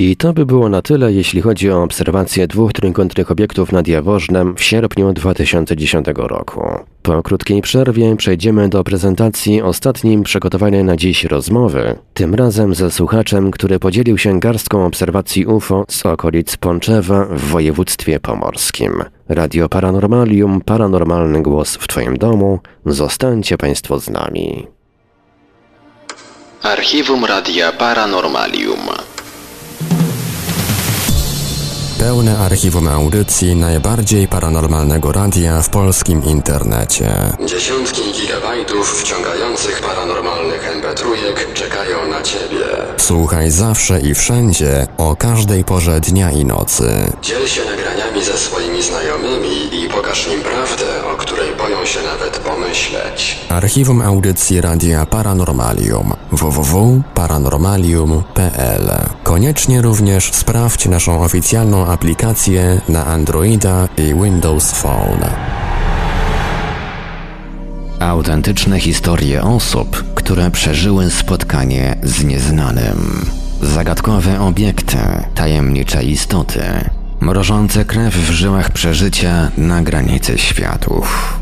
[0.00, 4.56] I to by było na tyle, jeśli chodzi o obserwację dwóch trójkątnych obiektów nad Jaworznem
[4.56, 6.62] w sierpniu 2010 roku.
[7.02, 13.50] Po krótkiej przerwie przejdziemy do prezentacji ostatnim przygotowanej na dziś rozmowy, tym razem ze słuchaczem,
[13.50, 19.04] który podzielił się garstką obserwacji UFO z okolic Ponczewa w województwie pomorskim.
[19.28, 22.58] Radio Paranormalium, paranormalny głos w Twoim domu.
[22.86, 24.66] Zostańcie Państwo z nami.
[26.62, 28.78] Archiwum Radia Paranormalium.
[31.98, 37.10] Pełne archiwum audycji najbardziej paranormalnego radia w polskim internecie.
[37.46, 41.04] Dziesiątki gigabajtów wciągających paranormalnych mp3
[41.54, 42.64] czekają na Ciebie.
[42.96, 47.12] Słuchaj zawsze i wszędzie, o każdej porze dnia i nocy.
[47.22, 50.57] Dziel się nagraniami ze swoimi znajomymi i pokaż im boją
[51.88, 53.38] się nawet pomyśleć.
[53.48, 58.90] Archiwum audycji Radia Paranormalium www.paranormalium.pl
[59.22, 65.30] Koniecznie również sprawdź naszą oficjalną aplikację na Androida i Windows Phone.
[68.00, 73.26] Autentyczne historie osób, które przeżyły spotkanie z nieznanym.
[73.62, 74.98] Zagadkowe obiekty,
[75.34, 76.62] tajemnicze istoty,
[77.20, 81.38] mrożące krew w żyłach przeżycia na granicy światów.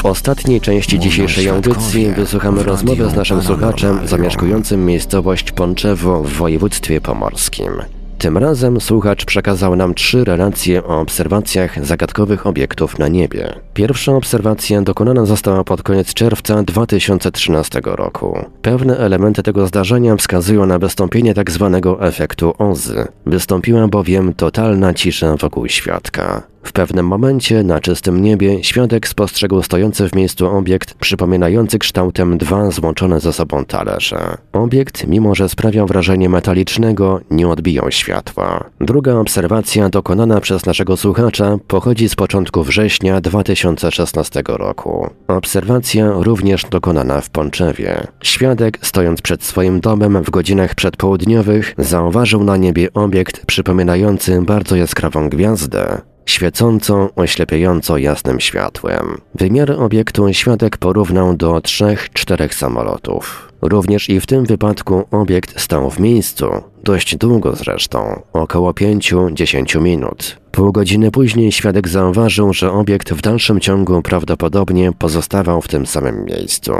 [0.00, 7.00] W ostatniej części dzisiejszej audycji wysłuchamy rozmowy z naszym słuchaczem zamieszkującym miejscowość Ponczewo w województwie
[7.00, 7.72] pomorskim.
[8.18, 13.54] Tym razem słuchacz przekazał nam trzy relacje o obserwacjach zagadkowych obiektów na niebie.
[13.74, 18.38] Pierwsza obserwacja dokonana została pod koniec czerwca 2013 roku.
[18.62, 21.80] Pewne elementy tego zdarzenia wskazują na wystąpienie tzw.
[21.82, 23.08] Tak efektu Ozy.
[23.26, 26.42] Wystąpiła bowiem totalna cisza wokół świadka.
[26.62, 32.70] W pewnym momencie na czystym niebie świadek spostrzegł stojący w miejscu obiekt przypominający kształtem dwa
[32.70, 34.36] złączone ze sobą talerze.
[34.52, 38.64] Obiekt, mimo że sprawiał wrażenie metalicznego, nie odbijał światła.
[38.80, 45.10] Druga obserwacja dokonana przez naszego słuchacza pochodzi z początku września 2016 roku.
[45.28, 48.06] Obserwacja również dokonana w Ponczewie.
[48.22, 55.28] Świadek, stojąc przed swoim domem w godzinach przedpołudniowych, zauważył na niebie obiekt przypominający bardzo jaskrawą
[55.28, 59.20] gwiazdę, świecącą, oślepiająco jasnym światłem.
[59.34, 63.52] Wymiary obiektu świadek porównał do trzech, czterech samolotów.
[63.62, 66.46] Również i w tym wypadku obiekt stał w miejscu,
[66.84, 70.40] dość długo zresztą, około 5-10 minut.
[70.52, 76.24] Pół godziny później świadek zauważył, że obiekt w dalszym ciągu prawdopodobnie pozostawał w tym samym
[76.24, 76.72] miejscu.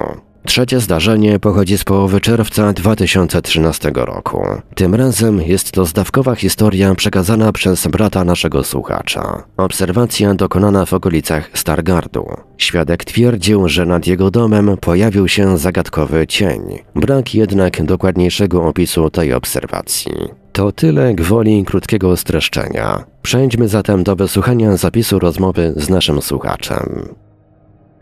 [0.45, 4.47] Trzecie zdarzenie pochodzi z połowy czerwca 2013 roku.
[4.75, 9.43] Tym razem jest to zdawkowa historia przekazana przez brata naszego słuchacza.
[9.57, 12.27] Obserwacja dokonana w okolicach Stargardu.
[12.59, 16.61] Świadek twierdził, że nad jego domem pojawił się zagadkowy cień.
[16.95, 20.13] Brak jednak dokładniejszego opisu tej obserwacji.
[20.53, 23.05] To tyle gwoli krótkiego streszczenia.
[23.23, 27.09] Przejdźmy zatem do wysłuchania zapisu rozmowy z naszym słuchaczem.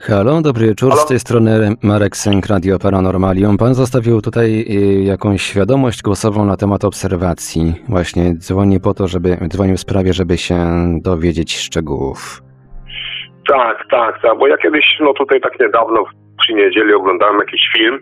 [0.01, 0.91] Halo, dobry wieczór.
[0.91, 1.03] Halo?
[1.03, 3.59] Z tej strony Marek Sęk, Radio Paranormalium.
[3.59, 7.75] Pan zostawił tutaj y, jakąś wiadomość głosową na temat obserwacji.
[7.89, 10.57] Właśnie dzwoni po to, żeby dzwonił w sprawie, żeby się
[11.03, 12.43] dowiedzieć szczegółów.
[13.49, 16.05] Tak, tak, tak, bo ja kiedyś, no tutaj tak niedawno
[16.41, 17.99] przy niedzieli oglądałem jakiś film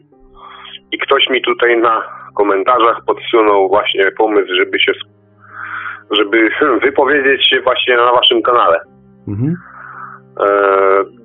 [0.92, 2.02] i ktoś mi tutaj na
[2.34, 4.92] komentarzach podsunął właśnie pomysł, żeby się,
[6.10, 6.50] żeby
[6.82, 8.80] wypowiedzieć się właśnie na waszym kanale.
[9.28, 9.56] Mhm.
[10.40, 10.46] E,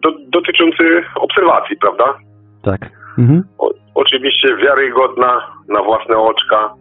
[0.04, 2.17] do, dotyczący obserwacji, prawda?
[2.63, 2.82] Tak.
[3.17, 3.43] Mhm.
[3.58, 6.74] O, oczywiście wiarygodna na własne oczka.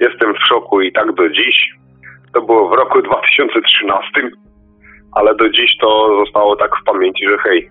[0.00, 1.74] Jestem w szoku i tak do dziś.
[2.34, 4.10] To było w roku 2013,
[5.12, 7.70] ale do dziś to zostało tak w pamięci, że hej.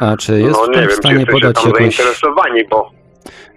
[0.00, 1.78] A czy jest no, nie pan wiem, w stanie czy podać tam jakoś...
[1.78, 2.90] zainteresowani, bo...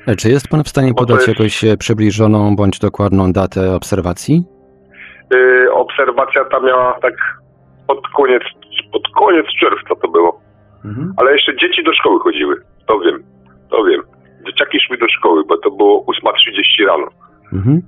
[0.07, 1.27] E, czy jest pan w stanie podać jest...
[1.27, 4.43] jakąś e, przybliżoną bądź dokładną datę obserwacji?
[5.31, 7.13] Yy, obserwacja ta miała tak
[7.89, 8.43] pod koniec,
[8.93, 10.41] pod koniec czerwca to było.
[10.85, 11.13] Mhm.
[11.17, 12.55] Ale jeszcze dzieci do szkoły chodziły.
[12.87, 13.23] To wiem,
[13.71, 14.01] to wiem.
[14.47, 17.07] Dzieciaki szły do szkoły, bo to było 8.30 rano.
[17.53, 17.81] Mhm.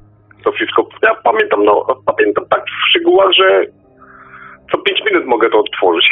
[0.44, 3.66] To wszystko, ja pamiętam, no, pamiętam tak w szczegółach, że
[4.72, 6.10] co 5 minut mogę to odtworzyć.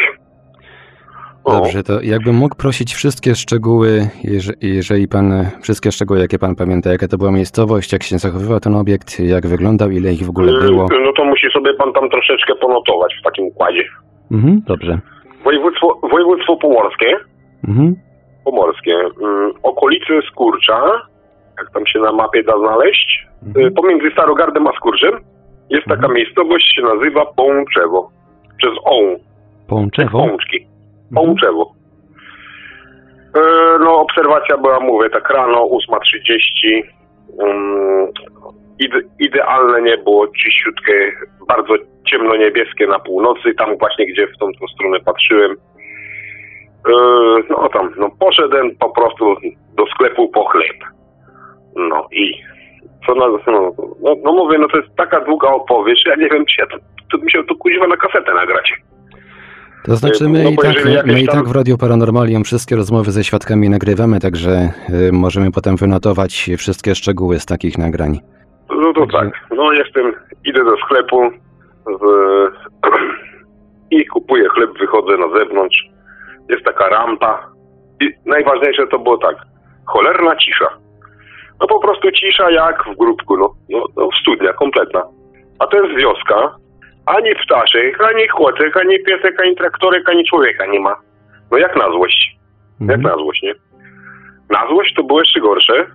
[1.45, 4.09] Dobrze, to jakbym mógł prosić wszystkie szczegóły,
[4.61, 8.75] jeżeli pan, wszystkie szczegóły, jakie pan pamięta, jaka to była miejscowość, jak się zachowywał ten
[8.75, 10.87] obiekt, jak wyglądał, ile ich w ogóle yy, było?
[11.05, 13.83] No to musi sobie pan tam troszeczkę ponotować w takim układzie.
[14.31, 14.99] Mhm, dobrze.
[15.43, 17.17] Województwo, województwo pomorskie.
[17.67, 17.95] Mhm.
[18.45, 18.95] Pomorskie.
[18.95, 20.81] Mm, okolice Skurcza,
[21.57, 23.67] jak tam się na mapie da znaleźć, mhm.
[23.67, 25.11] Y, pomiędzy Starogardem a Skurczem
[25.69, 26.13] jest taka mhm.
[26.13, 28.09] miejscowość, się nazywa Pączewo.
[28.57, 29.19] Przez Oł.
[29.67, 30.27] Pączewo?
[30.27, 30.67] Pączki.
[31.15, 31.71] Pączewo.
[33.35, 33.41] E,
[33.79, 36.81] no, obserwacja była, mówię, tak rano, 8.30.
[37.37, 38.07] Um,
[38.79, 41.11] ide, idealne niebo, czyściutkie,
[41.47, 41.73] bardzo
[42.09, 45.51] ciemno-niebieskie na północy, tam właśnie, gdzie w tą, tą stronę patrzyłem.
[45.51, 46.93] E,
[47.49, 49.35] no tam, no poszedłem po prostu
[49.77, 50.77] do sklepu po chleb.
[51.75, 52.33] No i
[53.05, 56.45] co na, no, no, no mówię, no to jest taka długa opowieść, ja nie wiem,
[56.45, 56.77] czy ja to,
[57.11, 58.73] to mi się to kuźwa na kasetę nagrać.
[59.85, 63.23] To znaczy my, no, i, tak, my i tak w Radio Paranormalium wszystkie rozmowy ze
[63.23, 68.19] świadkami nagrywamy, także y, możemy potem wynotować wszystkie szczegóły z takich nagrań.
[68.69, 70.13] No to tak, no jestem,
[70.45, 71.29] idę do sklepu
[71.85, 72.03] w,
[73.91, 75.89] i kupuję chleb, wychodzę na zewnątrz,
[76.49, 77.49] jest taka rampa
[78.01, 79.35] i najważniejsze to było tak,
[79.85, 80.67] cholerna cisza.
[81.61, 85.03] No po prostu cisza jak w grupku, no, no, no studnia kompletna.
[85.59, 86.55] A to jest wioska,
[87.05, 90.95] ani ptaszek, ani chłodek, ani piesek, ani traktorek, ani człowieka nie ma.
[91.51, 92.37] No jak na złość.
[92.81, 93.01] Mhm.
[93.01, 93.53] Jak na złość, nie?
[94.49, 95.85] Na złość to było jeszcze gorsze,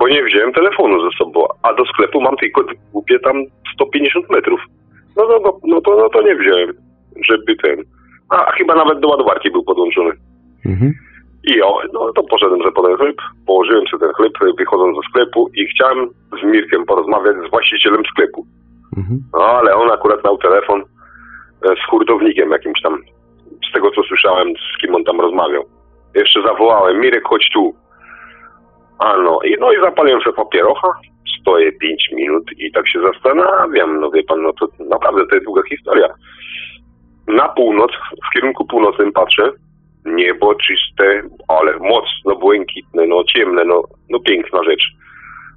[0.00, 3.36] bo nie wziąłem telefonu ze sobą, a do sklepu mam tylko głupie tam
[3.74, 4.60] 150 metrów.
[5.16, 6.72] No, no, no, no, to, no to nie wziąłem,
[7.28, 7.84] żeby ten...
[8.30, 10.10] A, chyba nawet do ładowarki był podłączony.
[10.66, 10.92] Mhm.
[11.44, 13.16] I o, no to poszedłem sobie po ten chleb,
[13.46, 16.08] położyłem sobie ten chleb, wychodząc ze sklepu i chciałem
[16.40, 18.46] z Mirkiem porozmawiać z właścicielem sklepu.
[19.32, 23.02] No, ale on akurat miał telefon e, z hurtownikiem jakimś tam,
[23.70, 25.64] z tego co słyszałem, z kim on tam rozmawiał.
[26.14, 27.74] Jeszcze zawołałem, Mirek, chodź tu.
[28.98, 30.88] A no, i, no i zapaliłem sobie papierocha,
[31.40, 35.46] stoję 5 minut i tak się zastanawiam, no wie pan, no to naprawdę to jest
[35.46, 36.08] długa historia.
[37.26, 37.90] Na północ,
[38.30, 39.52] w kierunku północnym patrzę,
[40.04, 44.82] niebo czyste, ale mocno błękitne, no ciemne, no, no piękna rzecz.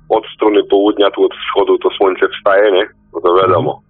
[0.10, 2.88] Od strony południa, tu od wschodu to słońce wstaje, nie?
[3.14, 3.82] No to wiadomo.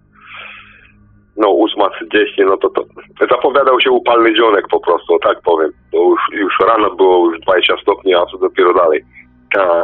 [1.36, 2.84] No 8.30, no to, to
[3.30, 5.70] zapowiadał się upalny dzionek po prostu, tak powiem.
[5.92, 9.00] To już, już rano było już 20 stopni, a co dopiero dalej.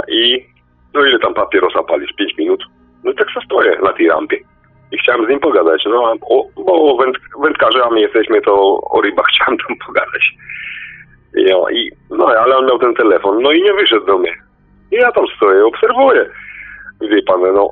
[0.08, 0.46] I
[0.94, 2.12] no ile tam papierosa palisz?
[2.12, 2.64] 5 minut?
[3.04, 4.38] No i tak se stoję na tej rampie.
[4.92, 9.58] I chciałem z nim pogadać, no o, bo węd, wędkarzami jesteśmy, to o rybach chciałem
[9.58, 10.34] tam pogadać.
[11.50, 14.34] No, i, no ale on miał ten telefon, no i nie wyszedł do mnie.
[14.92, 16.30] I ja tam stoję, obserwuję.
[17.00, 17.70] Wie pan, no.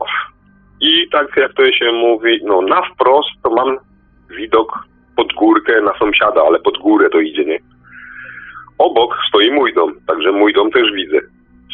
[0.80, 3.78] I tak jak to się mówi, no na wprost to mam
[4.30, 4.78] widok
[5.16, 7.58] pod górkę na sąsiada, ale pod górę to idzie, nie?
[8.78, 11.18] Obok stoi mój dom, także mój dom też widzę.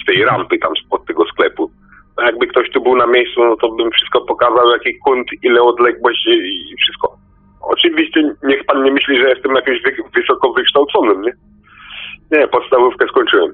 [0.06, 1.70] Tej rampy tam spod tego sklepu.
[2.16, 5.62] A jakby ktoś tu był na miejscu, no to bym wszystko pokazał, jaki kąt, ile
[5.62, 7.16] odległość i wszystko.
[7.62, 11.32] Oczywiście niech pan nie myśli, że jestem jakimś wy wysoko wykształconym, nie?
[12.30, 13.52] Nie, podstawówkę skończyłem.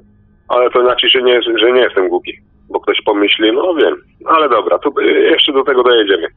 [0.48, 2.32] Ale to znaczy, że nie, że nie jestem głupi.
[2.70, 3.96] Bo ktoś pomyśli, no wiem,
[4.26, 6.28] ale dobra, to jeszcze do tego dojedziemy.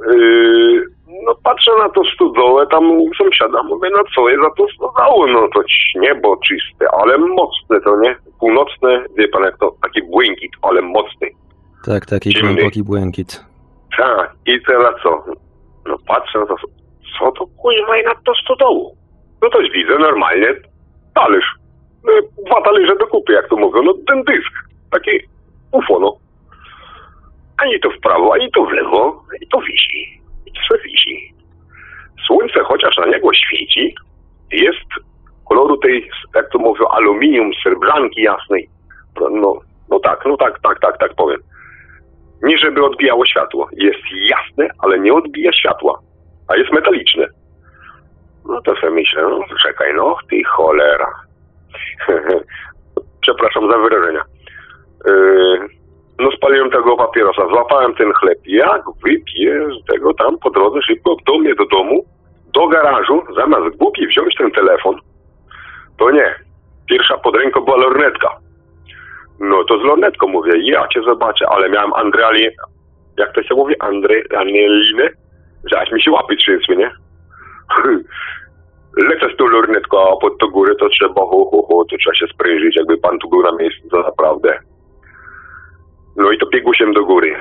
[0.00, 0.84] Yy,
[1.24, 5.26] no patrzę na to stodołę, tam u sąsiada, mówię, no co jest za to stodołą?
[5.26, 5.60] No to
[6.00, 8.16] niebo czyste, ale mocne to, nie?
[8.40, 11.28] Północne, wie pan jak to, taki błękit, ale mocny.
[11.86, 12.54] Tak, taki Ciemny.
[12.54, 13.44] głęboki błękit.
[13.98, 15.24] Tak, i teraz co?
[15.86, 16.56] No patrzę na to,
[17.18, 18.96] co to kuźma i nad to stodołą?
[19.42, 20.54] No to widzę normalnie
[21.14, 21.54] talerz.
[22.04, 22.12] No,
[22.46, 24.52] Dwa talerze do kupy, jak to mówią, no ten dysk.
[24.90, 25.10] Taki
[25.72, 26.16] UFO, no.
[27.58, 30.20] Ani to w prawo, ani to w lewo, i to wisi.
[30.46, 31.34] I to sobie wisi.
[32.26, 33.94] Słońce chociaż na niego świeci,
[34.52, 34.88] jest
[35.48, 38.68] koloru tej, jak to mówią, aluminium, srebranki jasnej.
[39.20, 41.40] No, no tak, no tak, tak, tak, tak powiem.
[42.42, 43.68] Nie żeby odbijało światło.
[43.72, 44.00] Jest
[44.30, 46.00] jasne, ale nie odbija światła.
[46.48, 47.26] A jest metaliczne.
[48.48, 51.12] No to sobie myślę, no czekaj, no ty cholera.
[53.22, 54.24] Przepraszam za wyrażenia.
[55.06, 55.68] Yy,
[56.18, 58.38] no spaliłem tego papierosa, złapałem ten chleb.
[58.46, 62.04] Jak wypiję tego tam po drodze szybko do mnie do domu,
[62.54, 64.96] do garażu, zamiast głupi wziąć ten telefon,
[65.98, 66.34] to nie.
[66.88, 68.36] Pierwsza pod ręką była lornetka.
[69.40, 72.48] No to z lornetką mówię, ja cię zobaczę, ale miałem Andreali,
[73.18, 75.08] jak to się mówi, Andre, Anielinę,
[75.64, 76.90] że aż mi się łapy trzęsły, nie?
[79.08, 82.14] Lecę z tą lornetką, a pod to górę to trzeba, ho, ho, ho, to trzeba
[82.14, 84.58] się sprężyć, jakby pan tu był na miejscu, to naprawdę.
[86.16, 87.36] No i to biegusiem do góry.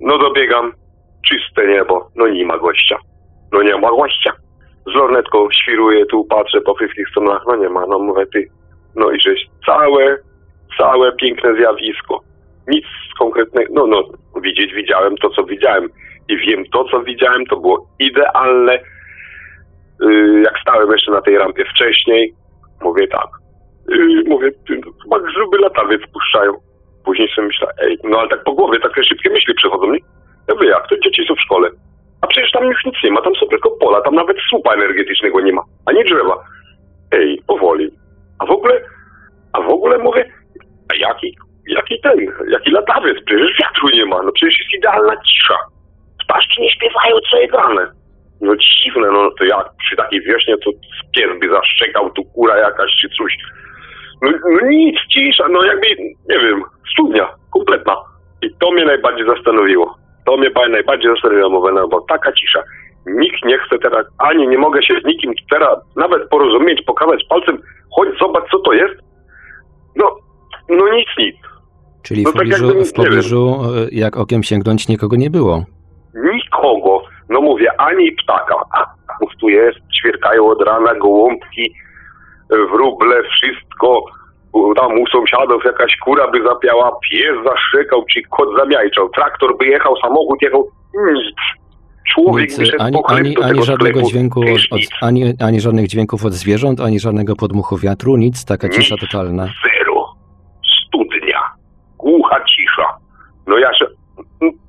[0.00, 0.72] No dobiegam,
[1.28, 2.98] czyste niebo, no nie ma gościa.
[3.52, 4.32] No nie ma gościa.
[4.86, 8.48] Z lornetką świruję, tu patrzę po wszystkich stronach, no nie ma, no mówię ty.
[8.96, 10.16] No i żeś całe,
[10.78, 12.20] całe piękne zjawisko.
[12.68, 12.84] Nic
[13.18, 15.88] konkretnego, no no, widzieć widziałem to, co widziałem.
[16.28, 18.78] I wiem, to, co widziałem, to było idealne.
[20.00, 22.34] Yy, jak stałem jeszcze na tej rampie wcześniej,
[22.82, 23.28] mówię tak.
[23.88, 25.54] Yy, mówię, ty, no, chyba grzyby.
[27.04, 30.04] Później sobie myślę, ej, no ale tak po głowie takie szybkie myśli przechodzą mi.
[30.48, 31.70] Ja mówię, jak to dzieci są w szkole?
[32.20, 35.40] A przecież tam już nic nie ma, tam są tylko pola, tam nawet słupa energetycznego
[35.40, 36.44] nie ma, ani drzewa.
[37.12, 37.90] Ej, powoli.
[38.38, 38.80] A w ogóle,
[39.52, 40.32] a w ogóle mówię,
[40.92, 41.36] a jaki,
[41.66, 45.58] jaki ten, jaki latawiec, przecież wiatru nie ma, no przecież jest idealna cisza.
[46.24, 47.86] Ptaszki nie śpiewają, co je grane.
[48.40, 50.70] No dziwne, no to jak przy takiej wiośnie to
[51.16, 53.36] pies by zaszczekał, tu kura jakaś czy coś.
[54.24, 55.86] No, no nic, cisza, no jakby,
[56.28, 56.62] nie wiem,
[56.92, 57.96] studnia, kompletna.
[58.42, 59.94] I to mnie najbardziej zastanowiło.
[60.26, 62.62] To mnie ba- najbardziej zastanowiło, mówię, no bo taka cisza.
[63.06, 67.58] Nikt nie chce teraz, ani nie mogę się z nikim teraz nawet porozumieć, pokazać palcem,
[67.96, 68.94] chodź zobacz co to jest.
[69.96, 70.16] No,
[70.68, 71.36] no nic, nic.
[72.02, 75.64] Czyli No w tak pobliżu, jakby, w pobliżu e, jak okiem sięgnąć, nikogo nie było.
[76.14, 77.02] Nikogo.
[77.28, 78.54] No mówię, ani ptaka.
[78.72, 78.94] A
[79.40, 81.74] tu jest, ćwierkają od rana gołąbki,
[82.50, 84.04] wróble, wszystko.
[84.76, 89.96] Tam u sąsiadów jakaś kura by zapiała, pies zaszczekał, czy kot zamiajczał, traktor by jechał,
[89.96, 90.68] samochód jechał,
[91.14, 91.36] nic.
[92.14, 94.08] Człowiek Nic, wyszedł ani, ani, ani żadnego sklepu.
[94.10, 98.66] dźwięku, od, od, ani, ani żadnych dźwięków od zwierząt, ani żadnego podmuchu wiatru, nic, taka
[98.66, 98.76] Nic.
[98.76, 99.44] cisza totalna.
[99.44, 100.04] Zero.
[100.86, 101.40] Studnia.
[101.98, 102.88] Głucha cisza.
[103.46, 103.86] No ja się,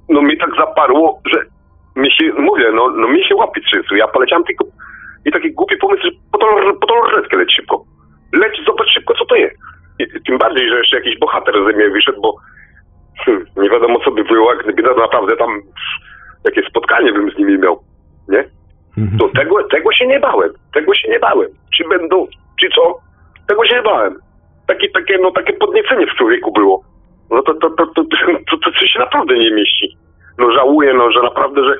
[0.09, 1.39] no mi tak zaparło, że
[2.01, 3.97] mi się, mówię, no, no mi się łapy trzęsły.
[3.97, 4.65] Ja poleciałem tylko
[5.26, 6.47] i taki głupi pomysł, że po tą,
[6.95, 7.86] lornetkę leć szybko.
[8.34, 8.88] Leć, zobacz
[10.26, 12.36] tym bardziej, że jeszcze jakiś bohater ze mnie wyszedł, bo
[13.26, 15.61] hmm, nie wiadomo co by było, gdyby to naprawdę tam
[16.45, 17.80] jakie spotkanie bym z nimi miał,
[18.30, 18.43] nie?
[19.19, 21.47] To tego, tego się nie bałem, tego się nie bałem.
[21.78, 22.28] Czy będą,
[22.61, 22.99] czy co?
[23.47, 24.15] Tego się nie bałem.
[24.67, 26.84] Takie, takie, no, takie podniecenie w człowieku było.
[27.32, 29.97] No to, to, to, to, to, to, to się naprawdę nie mieści.
[30.38, 31.78] No żałuję, no, że naprawdę, że,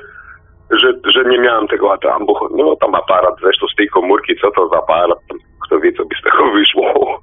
[0.70, 4.34] że, że nie miałem tego, a tam, bo, no tam aparat zresztą z tej komórki,
[4.40, 5.18] co to za aparat,
[5.66, 7.20] kto wie, co by z tego wyszło.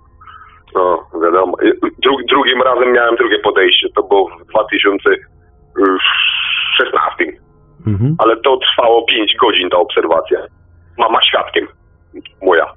[0.75, 1.57] No, wiadomo.
[2.03, 7.25] Dru, drugim razem miałem drugie podejście, to było w 2016.
[7.87, 8.15] Mhm.
[8.19, 10.39] Ale to trwało 5 godzin ta obserwacja.
[10.97, 11.67] Mama świadkiem
[12.41, 12.73] moja.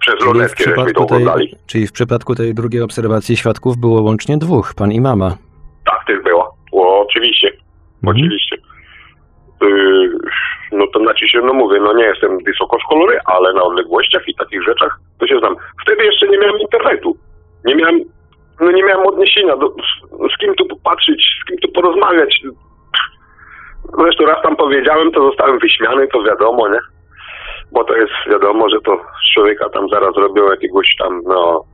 [0.00, 1.54] Przez Czyli lornetkę żeśmy to przypadku tej, oglądali.
[1.66, 5.36] czyli w przypadku tej drugiej obserwacji świadków było łącznie dwóch, pan i mama.
[5.86, 6.50] Tak też była.
[6.72, 7.52] O, oczywiście.
[8.06, 8.56] Oczywiście.
[9.62, 10.10] Yy,
[10.72, 14.62] no to znaczy się, no mówię, no nie jestem wysokoszkolowy, ale na odległościach i takich
[14.62, 15.56] rzeczach to się znam.
[15.82, 17.16] Wtedy jeszcze nie miałem internetu.
[17.64, 18.00] Nie miałem,
[18.60, 22.42] no nie miałem odniesienia do, z, z kim tu popatrzeć, z kim tu porozmawiać.
[23.98, 26.78] Zresztą raz tam powiedziałem, to zostałem wyśmiany, to wiadomo, nie?
[27.72, 29.00] Bo to jest wiadomo, że to
[29.34, 31.64] człowieka tam zaraz robią jakiegoś tam, no,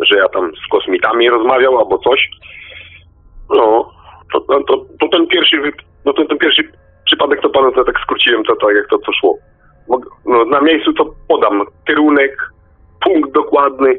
[0.00, 2.30] że ja tam z kosmitami rozmawiał albo coś.
[3.50, 3.90] No,
[4.32, 5.72] to, no, to, to ten pierwszy,
[6.04, 6.62] no to ten pierwszy
[7.06, 9.38] przypadek to panu to tak skróciłem, to tak jak to co szło.
[10.26, 12.50] No, na miejscu to podam kierunek,
[13.04, 13.90] punkt dokładny,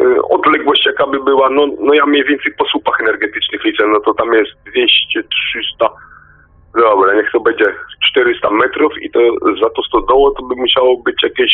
[0.00, 4.00] y, odległość jaka by była, no, no ja mniej więcej po słupach energetycznych liczę, no
[4.00, 5.90] to tam jest 200, 300,
[6.74, 7.64] dobra, niech to będzie
[8.10, 9.20] 400 metrów i to
[9.62, 11.52] za to stodoło to by musiało być jakieś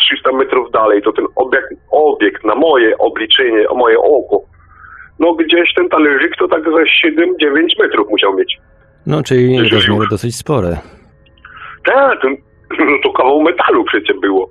[0.00, 4.40] 300 metrów dalej, to ten obiekt, obiekt na moje obliczenie, o moje oko,
[5.18, 8.58] no gdzieś ten talerzyk to tak za 7-9 metrów musiał mieć.
[9.06, 10.78] No, czyli rozmiary dosyć spore.
[11.84, 12.30] Tak, no
[13.04, 14.50] to kawał metalu przecież było.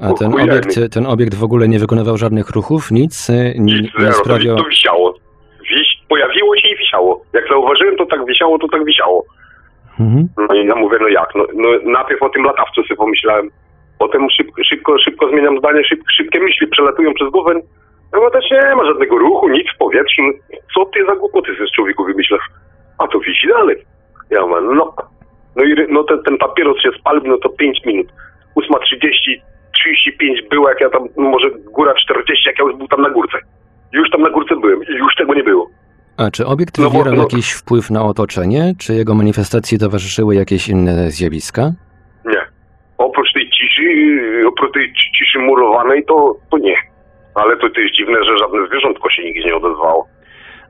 [0.00, 3.88] A ten obiekt, ten obiekt w ogóle nie wykonywał żadnych ruchów, nic, y, nie, nie
[3.98, 4.56] Zero, sprawiał...
[4.56, 5.14] to wisiało.
[5.70, 7.22] Wiś, pojawiło się i wisiało.
[7.32, 9.24] Jak zauważyłem, to tak wisiało, to tak wisiało.
[10.00, 10.28] Mhm.
[10.48, 11.28] No i ja mówię, no jak?
[11.34, 13.50] No, no najpierw o tym latawcu sobie pomyślałem.
[13.98, 17.60] Potem szybko, szybko, szybko zmieniam zdanie, szyb, szybkie myśli przelatują przez głowę.
[18.12, 20.22] No bo też nie ma żadnego ruchu, nic w powietrzu.
[20.74, 22.42] Co ty za głupoty ze z człowieku wymyślasz?
[22.98, 23.76] A to wisi dalej.
[24.30, 24.94] Ja mówię, no.
[25.56, 28.06] No i no ten, ten papieros się spalił, no to 5 minut.
[28.56, 29.40] 8.30,
[29.72, 33.10] 35 było, jak ja tam, no może góra 40, jak ja już był tam na
[33.10, 33.38] górce.
[33.92, 35.68] Już tam na górce byłem i już tego nie było.
[36.16, 38.72] A czy obiekt No wywierał no- jakiś wpływ na otoczenie?
[38.78, 41.62] Czy jego manifestacji towarzyszyły jakieś inne zjawiska?
[42.24, 42.40] Nie.
[42.98, 46.76] Oprócz tej ciszy, yy, oprócz tej ci- ciszy murowanej, to, to nie.
[47.34, 50.08] Ale to, to jest dziwne, że żadne zwierzątko się nigdzie nie odezwało.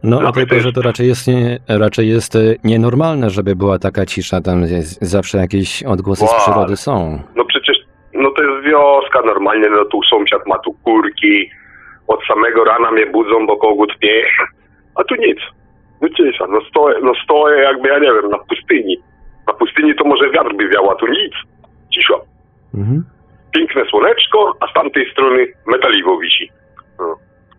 [0.03, 4.07] No, o Nawet tej to raczej jest, nie, raczej jest e, nienormalne, żeby była taka
[4.07, 4.41] cisza.
[4.41, 6.41] Tam jest, zawsze jakieś odgłosy z Wow.
[6.41, 7.23] przyrody są.
[7.37, 7.77] No przecież,
[8.15, 11.51] no to jest wioska normalnie, no tu sąsiad ma tu kurki,
[12.09, 14.23] od samego rana mnie budzą, bo kogut pnie,
[14.95, 15.39] a tu nic.
[16.01, 18.97] No cisza, no stoję, no stoję jakby, ja nie wiem, na pustyni.
[19.47, 21.33] Na pustyni to może wiatr by wiał, a tu nic.
[21.95, 22.15] Cisza.
[22.75, 23.05] Mhm.
[23.55, 26.51] Piękne słoneczko, a z tamtej strony metaliwo wisi.
[26.99, 27.17] No,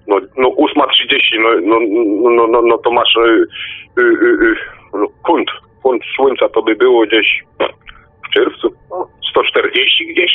[0.07, 3.47] no, no 8.30, no, no, no, no, no, no to masz y,
[3.97, 4.55] y, y, y,
[4.93, 5.49] no, kąt,
[5.83, 7.43] kąt słońca to by było gdzieś
[8.27, 10.31] w czerwcu, no, 140 gdzieś,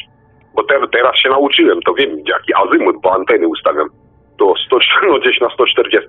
[0.55, 3.89] bo te, teraz się nauczyłem, to wiem jaki azymut, bo anteny ustawiam.
[4.39, 6.09] To 100, no, gdzieś na 140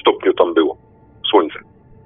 [0.00, 0.76] stopniu tam było
[1.30, 1.58] słońce.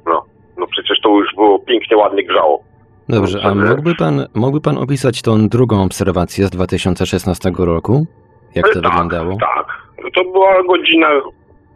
[0.06, 0.24] No,
[0.58, 2.64] no przecież to już było pięknie, ładnie grzało.
[3.08, 8.06] Dobrze, a mógłby pan, mógłby pan opisać tą drugą obserwację z 2016 roku?
[8.54, 9.36] Jak to E, tak, wyglądało?
[9.40, 11.08] Tak, to była godzina,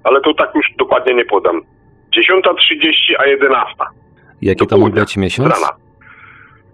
[0.05, 1.61] ale to tak już dokładnie nie podam.
[2.19, 3.75] 10.30, a 11.
[4.43, 5.49] Jaki to mógł być miesiąc?
[5.55, 5.69] Rana.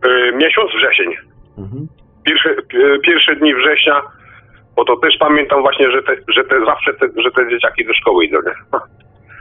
[0.06, 1.14] Y, miesiąc wrzesień.
[1.58, 1.88] Mhm.
[2.24, 4.02] Pierwsze, pi- pierwsze dni września,
[4.76, 7.94] bo to też pamiętam właśnie, że te, że te zawsze te, że te dzieciaki do
[7.94, 8.78] szkoły idą, nie?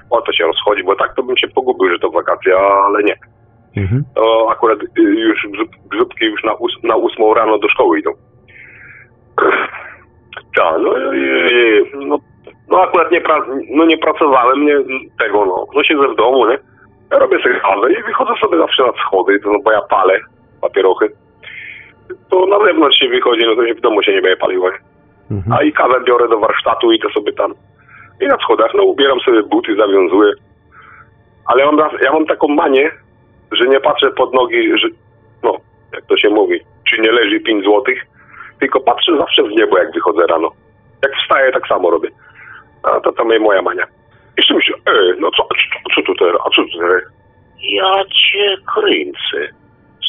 [0.10, 3.16] O to się rozchodzi, bo tak to bym się pogubił, że to wakacje, ale nie.
[3.78, 4.04] Mhm.
[4.16, 8.12] To akurat y, już grzyb, grzybki już na, ós, na ósmą rano do szkoły idą.
[10.56, 12.18] Tak, no, i- no,
[12.70, 14.78] no akurat nie, pra, no nie pracowałem, nie,
[15.20, 16.58] tego no, no siedzę w domu, nie?
[17.12, 20.20] Ja robię sobie kawę i wychodzę sobie zawsze na schody, to, no, bo ja palę
[20.62, 21.10] papierochy.
[22.30, 24.78] To na zewnątrz się wychodzi, no to się w domu się nie będzie paliło, nie?
[25.32, 25.54] Mhm.
[25.60, 27.54] A i kawę biorę do warsztatu i to sobie tam.
[28.22, 30.34] I na schodach, no ubieram sobie buty, zawiązuję.
[31.46, 32.92] Ale ja mam, ja mam taką manię,
[33.52, 34.88] że nie patrzę pod nogi, że,
[35.44, 35.58] no,
[35.94, 36.60] jak to się mówi,
[36.90, 38.06] czy nie leży 5 złotych,
[38.60, 40.52] tylko patrzę zawsze w niebo, jak wychodzę rano.
[41.04, 42.10] Jak wstaję, tak samo robię.
[42.84, 43.88] A to tam jest moja mania.
[44.38, 47.04] Jeszcze myślę, e, no co, co, co tu teraz, a co tu teraz?
[47.60, 49.54] Ja cię kręcę.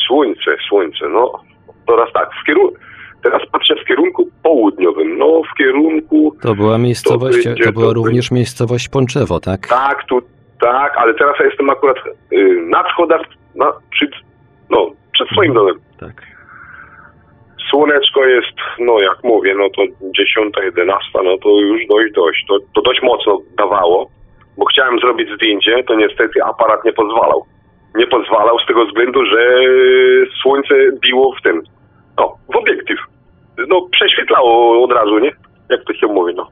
[0.07, 1.41] Słońce, słońce, no.
[1.87, 2.77] Teraz tak, w kierunku,
[3.23, 6.37] teraz patrzę w kierunku południowym, no w kierunku...
[6.43, 9.67] To była miejscowość, będzie to była to również miejscowość Pączewo, tak?
[9.67, 10.23] Tak, tu,
[10.61, 11.97] tak, ale teraz ja jestem akurat
[12.33, 13.21] y, na schodach,
[13.55, 14.11] na, przed,
[14.71, 15.75] no, przed swoim domem.
[16.01, 16.38] Tak.
[17.71, 19.83] Słoneczko jest, no jak mówię, no to
[20.19, 22.45] 10, 11, no to już dość, dość.
[22.49, 24.11] To, to dość mocno dawało,
[24.59, 27.45] bo chciałem zrobić zdjęcie, to niestety aparat nie pozwalał.
[27.95, 29.61] Nie pozwalał z tego względu, że
[30.43, 30.75] słońce
[31.07, 31.63] biło w tym,
[32.19, 32.99] no, w obiektyw.
[33.69, 35.33] No, prześwietlało od razu, nie?
[35.71, 36.49] Jak to się mówi, no.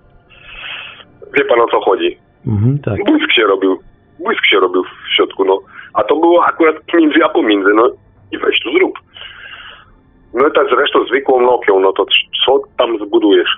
[1.37, 2.19] Wie pan o co chodzi.
[2.47, 3.05] Mhm, tak.
[3.05, 3.79] Błysk się robił.
[4.19, 5.59] Błysk się robił w środku, no.
[5.95, 7.91] A to było akurat między a pomiędzy, no.
[8.33, 8.99] I weź tu zrób.
[10.37, 12.07] No i tak zresztą zwykłą Nokią, no to
[12.47, 13.51] co tam zbudujesz?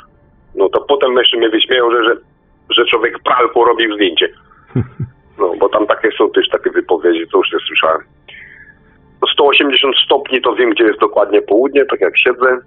[0.55, 2.16] No to potem jeszcze mnie wyśmieją, że, że,
[2.70, 4.29] że człowiek pralką robił zdjęcie.
[5.41, 8.01] No, bo tam takie są też takie wypowiedzi, to już nie słyszałem.
[9.22, 12.59] No 180 stopni to wiem, gdzie jest dokładnie południe, tak jak siedzę.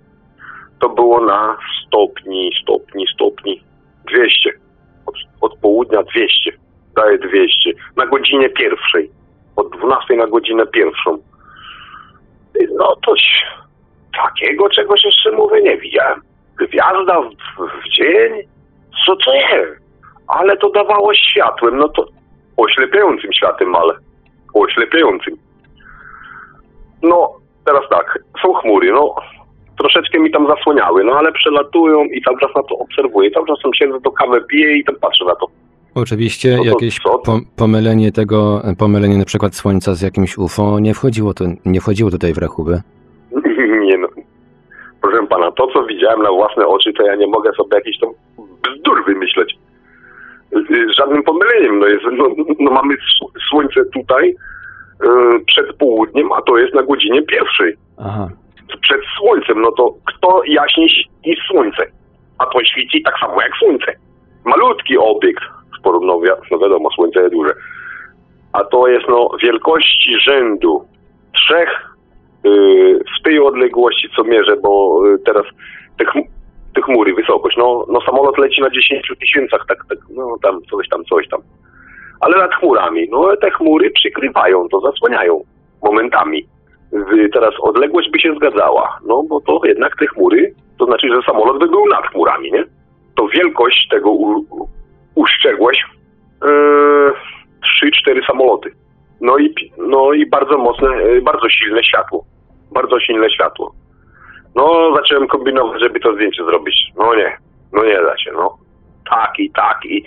[0.79, 1.57] To było na
[1.87, 3.63] stopni, stopni, stopni.
[4.07, 4.49] 200.
[5.05, 6.51] Od, od południa 200.
[6.95, 7.71] Daje 200.
[7.97, 9.11] Na godzinie pierwszej.
[9.55, 11.17] Od 12 na godzinę pierwszą.
[12.75, 13.13] No to
[14.17, 16.21] takiego czegoś jeszcze mówię nie widziałem.
[16.57, 18.31] Gwiazda w, w dzień?
[19.05, 19.81] Co to jest?
[20.27, 22.05] Ale to dawało światłem, no to
[22.57, 23.93] oślepiającym światłem, ale
[24.53, 25.37] oślepiającym.
[27.03, 27.31] No,
[27.65, 29.15] teraz tak, są chmury, no
[29.77, 33.31] troszeczkę mi tam zasłaniały, no ale przelatują i cały czas na to obserwuję.
[33.31, 35.47] Cały czas tam siedzę, to kawę piję i tam patrzę na to.
[35.95, 41.33] Oczywiście to jakieś po, pomylenie tego, pomylenie na przykład Słońca z jakimś UFO nie wchodziło,
[41.33, 42.81] to, nie wchodziło tutaj w rachubę.
[45.01, 48.09] Proszę pana, to co widziałem na własne oczy, to ja nie mogę sobie jakiś tam
[48.63, 49.55] bzdur wymyśleć.
[50.51, 51.79] Z żadnym pomyleniem.
[51.79, 52.27] No, jest, no,
[52.59, 52.95] no mamy
[53.49, 54.35] słońce tutaj
[55.03, 57.75] yy, przed południem, a to jest na godzinie pierwszej.
[57.97, 58.29] Aha.
[58.81, 60.89] Przed słońcem, no to kto jaśniej
[61.25, 61.83] niż słońce?
[62.37, 63.93] A to świeci tak samo jak słońce.
[64.45, 65.43] Malutki obiekt
[65.79, 67.53] w porównaniu, no wiadomo, słońce jest duże.
[68.53, 70.85] A to jest no wielkości rzędu
[71.33, 71.90] trzech
[73.19, 75.45] w tej odległości, co mierzę, bo yy, teraz
[75.97, 76.27] te, chm-
[76.75, 80.89] te chmury, wysokość, no, no samolot leci na 10 tysięcach, tak, tak, no tam coś
[80.89, 81.41] tam, coś tam.
[82.19, 85.41] Ale nad chmurami, no te chmury przykrywają, to zasłaniają
[85.83, 86.45] momentami.
[86.93, 91.21] Y, Teraz odległość by się zgadzała, no bo to jednak te chmury, to znaczy, że
[91.25, 92.63] samolot by był nad chmurami, nie?
[93.15, 94.45] To wielkość tego u-
[95.15, 95.77] uszczegłeś
[96.43, 97.13] yy,
[98.09, 98.71] 3-4 samoloty.
[99.21, 102.25] No i, no i bardzo mocne, yy, bardzo silne światło.
[102.71, 103.73] Bardzo silne światło.
[104.55, 106.75] No, zacząłem kombinować, żeby to zdjęcie zrobić.
[106.97, 107.37] No nie,
[107.73, 108.57] no nie da się, no.
[109.09, 110.03] Tak i tak i,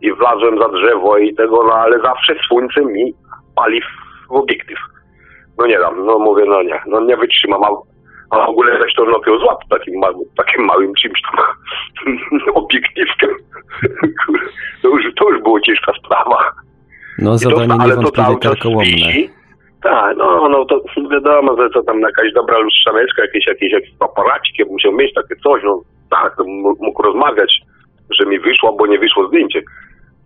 [0.00, 3.14] i wlazłem za drzewo i tego, no ale zawsze słońce mi
[3.56, 4.78] pali w, obiektyw.
[5.58, 7.68] No nie dam, no mówię, no nie, no nie wytrzymam, a,
[8.30, 11.44] a w ogóle weź to Nokia złap takim, ma, takim małym czymś tam
[12.62, 13.30] obiektywkiem.
[14.82, 16.52] To już, to już było ciężka sprawa.
[17.18, 19.30] No zadanie to, ale to cały czas wisi.
[19.82, 24.58] Tak, no, no to wiadomo, że to tam jakaś dobra lustrzaneczka, jakieś, jakieś, jakiś aparacik,
[24.58, 26.36] ja musiał mieć takie coś, no tak,
[26.80, 27.60] mógł rozmawiać,
[28.10, 29.62] że mi wyszło, bo nie wyszło zdjęcie.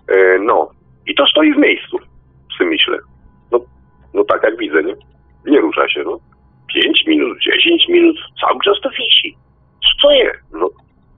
[0.08, 0.70] E, no,
[1.06, 1.98] i to stoi w miejscu,
[2.58, 2.98] sobie myślę.
[3.52, 3.60] No,
[4.14, 4.94] no tak jak widzę, nie?
[5.46, 6.18] Nie rusza się, no.
[6.74, 9.36] 5 minut, 10 minut, cały czas to wisi.
[9.84, 10.38] Co to jest?
[10.52, 10.68] No,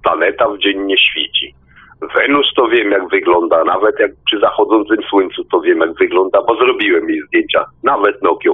[0.03, 1.55] planeta w dzień nie świeci.
[2.01, 6.57] Wenus to wiem jak wygląda, nawet jak przy zachodzącym słońcu to wiem jak wygląda, bo
[6.57, 8.53] zrobiłem jej zdjęcia, nawet Nokią.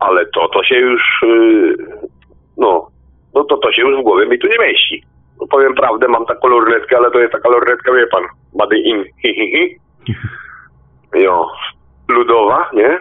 [0.00, 1.76] Ale to, to się już, yy,
[2.56, 2.86] no,
[3.34, 5.02] no to to się już w głowie mi tu nie mieści.
[5.40, 8.22] No powiem prawdę, mam taką lornetkę, ale to jest taka lornetka, wie pan,
[8.54, 9.76] Made in, hi, hi, hi.
[11.24, 11.50] Jo,
[12.08, 12.98] ludowa, nie?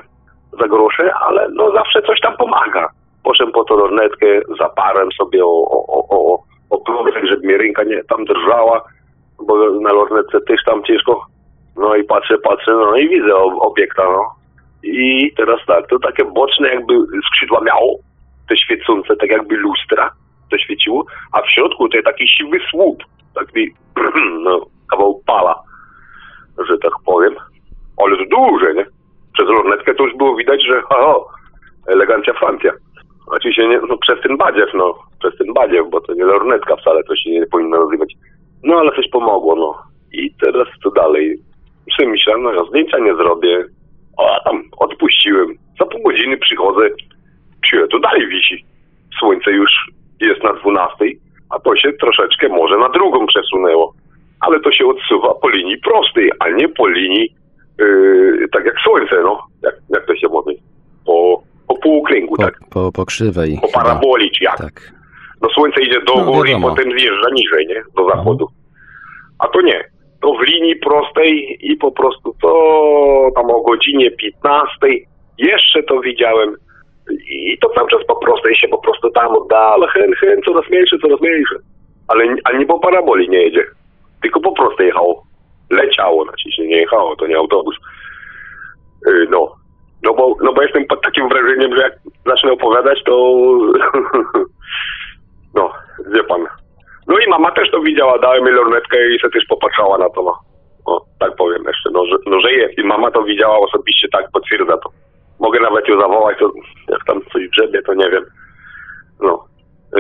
[0.61, 2.88] Za grosze, ale no zawsze coś tam pomaga.
[3.23, 4.25] Poszedłem po tą lornetkę,
[4.59, 8.81] zaparłem sobie o, o, o, o, o żeby mi ręka nie tam drżała,
[9.43, 11.25] bo na lornetce też tam ciężko.
[11.77, 14.36] No i patrzę, patrzę, no i widzę ob- obiekta, no.
[14.83, 16.93] I teraz tak, to takie boczne jakby
[17.27, 17.97] skrzydła miało,
[18.49, 20.11] te świecące, tak jakby lustra,
[20.51, 23.03] to świeciło, a w środku to jest taki siwy słup,
[23.36, 23.73] taki,
[24.45, 25.55] no, kawał pala,
[26.69, 27.36] że tak powiem.
[27.97, 28.86] Ale to duże, nie?
[29.33, 31.15] Przez lornetkę to już było widać, że ha, ha,
[31.88, 32.71] elegancja Francja.
[33.27, 37.03] Oczywiście nie, no, przez ten badziew, no, przez ten badziew, bo to nie lornetka wcale,
[37.03, 38.13] to się nie powinno nazywać.
[38.66, 39.76] No ale coś pomogło, no.
[40.13, 41.38] I teraz co dalej?
[41.97, 43.66] Sobie myślałem, no ja zdjęcia nie zrobię.
[44.18, 45.47] O, a tam odpuściłem.
[45.80, 46.89] Za pół godziny przychodzę.
[47.70, 48.66] Cie, to dalej wisi.
[49.20, 49.70] Słońce już
[50.22, 50.95] jest na 12,
[51.49, 53.93] a to się troszeczkę może na drugą przesunęło.
[54.39, 57.36] Ale to się odsuwa po linii prostej, a nie po linii
[57.80, 59.43] yy, tak jak słońce, no.
[59.63, 60.55] Jak, jak to się mówi?
[61.05, 62.59] Po, po półokręgu, Po, tak.
[62.72, 63.59] po, po krzywej.
[63.61, 64.57] Po paraboli, jak.
[64.57, 64.91] Tak.
[65.41, 66.70] no słońce idzie do No, góry wiadomo.
[66.70, 67.84] potem zjeżdża niżej, nie?
[67.97, 68.47] Do zachodu.
[69.39, 69.83] A to nie.
[70.21, 74.69] To w linii prostej i po prostu to tam o godzinie 15
[75.38, 76.55] jeszcze to widziałem.
[77.29, 80.97] I to cały czas po prostej się po prostu tam oddala, hen, hen, coraz mniejsze,
[81.01, 81.55] coraz mniejsze.
[82.07, 83.63] Ale, nie po paraboli nie jedzie,
[84.21, 85.23] tylko po prostej jechało.
[85.69, 87.75] Leciało, znaczy nie jechało, to nie autobus.
[89.07, 89.55] Yy, no.
[90.03, 91.93] No bo, no bo jestem pod takim wrażeniem, że jak
[92.25, 93.15] zacznę opowiadać, to
[95.55, 95.73] no,
[96.15, 96.45] wie pan.
[97.08, 100.24] No i mama też to widziała, dałem jej lornetkę i se też popatrzała na to,
[100.24, 100.39] no.
[100.86, 102.78] O, tak powiem jeszcze, no że, no, że jest.
[102.78, 104.89] I mama to widziała osobiście, tak potwierdza to.
[105.39, 106.51] Mogę nawet ją zawołać, to
[106.89, 108.24] jak tam coś grzebie, to nie wiem.
[109.22, 109.45] No.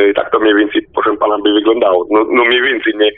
[0.09, 2.07] I tak to mniej więcej, proszę pana, by wyglądało.
[2.09, 3.11] No, no mniej więcej, nie.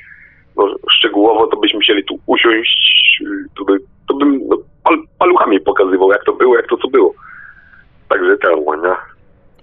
[0.58, 3.24] No, szczegółowo to byśmy musieli tu usiąść,
[3.58, 3.78] to, by,
[4.08, 7.14] to bym no, pal, paluchami pokazywał, jak to było, jak to co było.
[8.10, 9.17] Także ten, nie?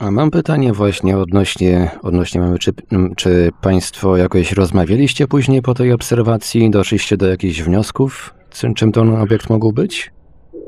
[0.06, 2.70] A mam pytanie właśnie odnośnie, odnośnie mamy, czy,
[3.16, 6.70] czy Państwo jakoś rozmawialiście później po tej obserwacji?
[6.70, 8.34] Doszliście do jakichś wniosków?
[8.60, 10.10] Czym, czym ten obiekt mógł być?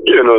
[0.05, 0.33] Nie no,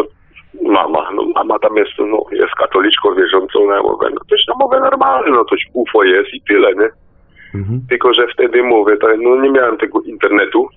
[0.62, 4.56] mama, no mama tam jest, no, jest katoliczką wierzącą, no ja mówię, no coś tam
[4.60, 6.88] mówię normalne, no coś UFO jest i tyle, nie?
[7.88, 10.68] Tylko, że wtedy mówię, to, no nie miałem tego internetu,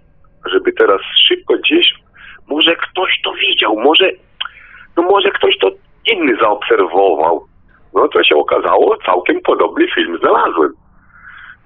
[0.45, 1.93] żeby teraz szybko gdzieś,
[2.49, 4.11] może ktoś to widział, może,
[4.97, 5.71] no może ktoś to
[6.13, 7.50] inny zaobserwował.
[7.93, 10.73] No to się okazało, całkiem podobny film znalazłem.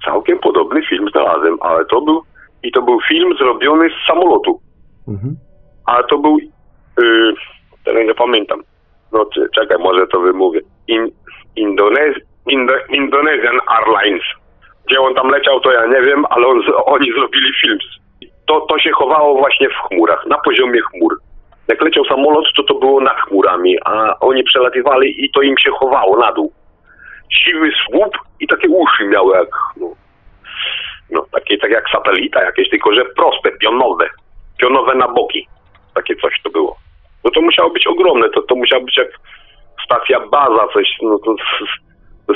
[0.05, 2.21] Całkiem podobny film znalazłem, ale to był,
[2.63, 4.59] i to był film zrobiony z samolotu.
[5.85, 6.37] A to był,
[6.97, 7.33] yy,
[7.85, 8.63] teraz nie pamiętam.
[9.11, 10.61] No czekaj, może to wymówię.
[10.87, 11.11] In,
[11.55, 12.15] Indonez,
[12.47, 14.23] Indo, Indonesian Airlines.
[14.87, 17.77] Gdzie on tam leciał, to ja nie wiem, ale on, oni zrobili film.
[18.45, 21.15] To, to się chowało właśnie w chmurach, na poziomie chmur.
[21.67, 25.71] Jak leciał samolot, to to było nad chmurami, a oni przelatywali i to im się
[25.71, 26.53] chowało na dół.
[27.29, 29.87] Siwy słup i takie uszy miały jak, no,
[31.09, 34.09] no takie tak jak satelita jakieś, tylko że proste, pionowe.
[34.57, 35.47] Pionowe na boki.
[35.95, 36.77] Takie coś to było.
[37.23, 39.09] No to musiało być ogromne, to, to musiało być jak
[39.85, 41.35] stacja baza, coś, no to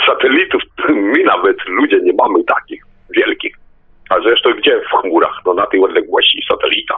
[0.07, 0.61] satelitów,
[1.13, 3.55] my nawet ludzie nie mamy takich wielkich.
[4.09, 5.41] A zresztą gdzie w chmurach?
[5.45, 6.95] No na tej odległości satelita.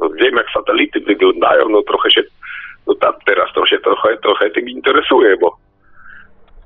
[0.00, 2.22] No wiem jak satelity wyglądają, no trochę się,
[2.86, 5.56] no ta, teraz to się trochę, trochę tym interesuje, bo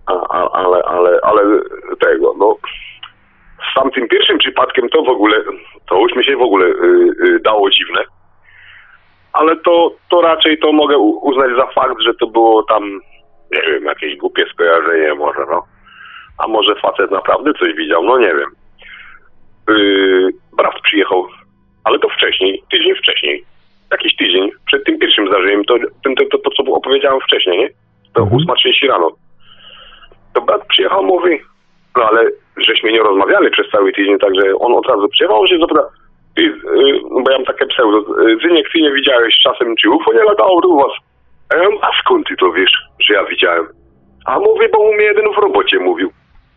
[0.06, 1.60] a, a, ale, ale, ale
[2.00, 2.56] tego, no
[3.72, 5.36] z tamtym pierwszym przypadkiem to w ogóle,
[5.88, 8.04] to już mi się w ogóle y, y, dało dziwne.
[9.32, 13.00] Ale to, to raczej to mogę uznać za fakt, że to było tam,
[13.52, 15.62] nie wiem, jakieś głupie skojarzenie może, no.
[16.38, 18.50] A może facet naprawdę coś widział, no nie wiem.
[19.68, 21.26] Yy, brat przyjechał,
[21.88, 23.44] ale to wcześniej, tydzień wcześniej.
[23.92, 27.68] Jakiś tydzień przed tym pierwszym zdarzeniem, to, to, to, to, to co opowiedziałem wcześniej, nie?
[28.14, 29.10] To 8.30 rano.
[30.34, 31.40] To brat przyjechał, mówi,
[31.96, 35.58] no ale żeśmy nie rozmawiali przez cały tydzień, także on od razu przyjechał, on się
[35.58, 35.82] zapyta,
[36.36, 40.12] ty, yy, no bo ja mam takie pseudo, Zyniek, ty nie widziałeś czasem, czy UFO
[40.12, 40.92] nie latało u was?
[41.50, 43.66] A ja mówię, a skąd ty to wiesz, że ja widziałem?
[44.26, 46.10] A mówi, bo u mnie jeden w robocie mówił,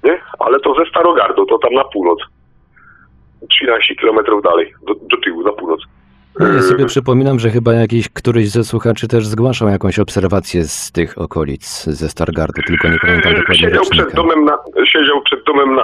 [0.03, 0.21] nie?
[0.39, 2.19] Ale to ze Starogardu, to tam na północ.
[3.49, 5.81] 13 kilometrów dalej, do, do tyłu, na północ.
[6.39, 10.91] No, ja sobie przypominam, że chyba jakiś któryś ze słuchaczy też zgłaszał jakąś obserwację z
[10.91, 15.75] tych okolic, ze Stargardu, tylko nie pamiętam dokładnie Siedział przed domem, na, siedział przed domem
[15.75, 15.83] na,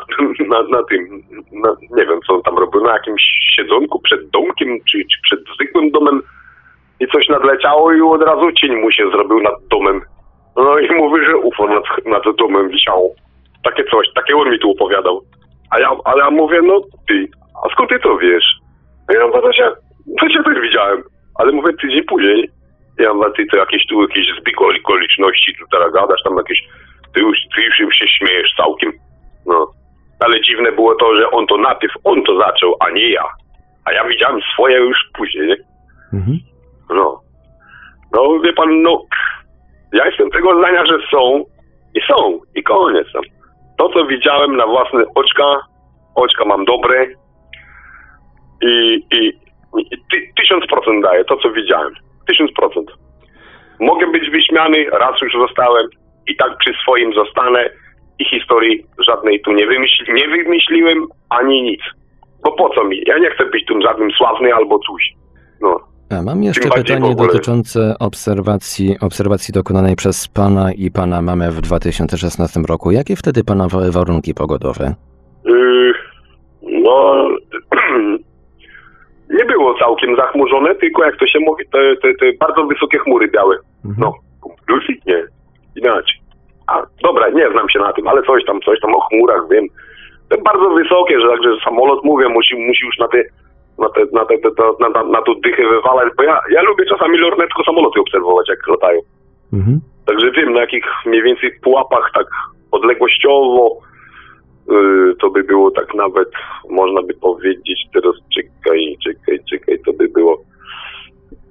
[0.50, 3.22] na, na tym, na, nie wiem co on tam robił, na jakimś
[3.56, 6.22] siedzonku przed domkiem, czy, czy przed zwykłym domem
[7.00, 10.02] i coś nadleciało i od razu cień mu się zrobił nad domem.
[10.56, 13.16] No i mówi, że UFO nad, nad domem wisiało.
[13.64, 15.22] Takie coś, takie on mi tu opowiadał.
[15.72, 17.28] A ja, a ja mówię, no ty,
[17.66, 18.46] a skąd ty to wiesz?
[19.08, 19.72] A ja mówię, się,
[20.20, 21.04] to się też widziałem.
[21.36, 22.50] Ale mówię, tydzień później.
[23.00, 26.60] Ja mówię, ty to jakieś tu jakieś zbieg okoliczności, tu teraz gadasz tam jakieś,
[27.14, 28.92] ty już, ty już się śmiejesz całkiem.
[29.46, 29.72] No.
[30.20, 33.24] Ale dziwne było to, że on to najpierw, on to zaczął, a nie ja.
[33.86, 35.56] A ja widziałem swoje już później, nie?
[36.90, 37.22] No.
[38.14, 39.02] No, wie pan, no,
[39.94, 41.44] ja jestem tego zdania, że są
[41.96, 43.24] i są i koniec tam.
[43.78, 45.60] To, co widziałem na własne oczka,
[46.16, 47.08] oczka mam dobre
[48.62, 49.28] i, i,
[49.78, 51.94] i ty, tysiąc procent daję to, co widziałem.
[52.28, 52.92] Tysiąc procent.
[53.80, 55.88] Mogę być wyśmiany, raz już zostałem
[56.28, 57.70] i tak przy swoim zostanę
[58.20, 61.82] i historii żadnej tu nie, wymyśli, nie wymyśliłem ani nic.
[62.44, 63.04] Bo po co mi?
[63.06, 65.14] Ja nie chcę być tu żadnym sławny albo coś.
[65.62, 65.80] No.
[66.10, 72.60] A mam jeszcze pytanie dotyczące obserwacji, obserwacji dokonanej przez pana i pana mamę w 2016
[72.70, 72.92] roku.
[72.92, 74.96] Jakie wtedy panowały warunki pogodowe?
[75.46, 75.94] Yy,
[76.62, 77.28] no,
[79.38, 83.28] nie było całkiem zachmurzone, tylko jak to się mówi, te, te, te bardzo wysokie chmury
[83.28, 83.56] białe.
[83.98, 84.14] No,
[84.68, 85.24] plusik nie,
[85.76, 86.20] inaczej.
[86.68, 89.66] A, dobra, nie znam się na tym, ale coś tam, coś tam o chmurach wiem.
[90.30, 93.24] te bardzo wysokie, że także samolot, mówię, musi, musi już na te,
[93.80, 94.36] na, te, na, te,
[94.80, 98.68] na, na, na tą dychę wywalać, bo ja, ja lubię czasami lornetko samoloty obserwować, jak
[98.68, 99.00] latają.
[99.54, 99.80] Mhm.
[100.06, 102.28] Także wiem, na jakich mniej więcej pułapach tak
[102.72, 103.78] odległościowo
[104.70, 106.30] yy, to by było tak nawet,
[106.70, 110.38] można by powiedzieć, teraz czekaj, czekaj, czekaj, to by było.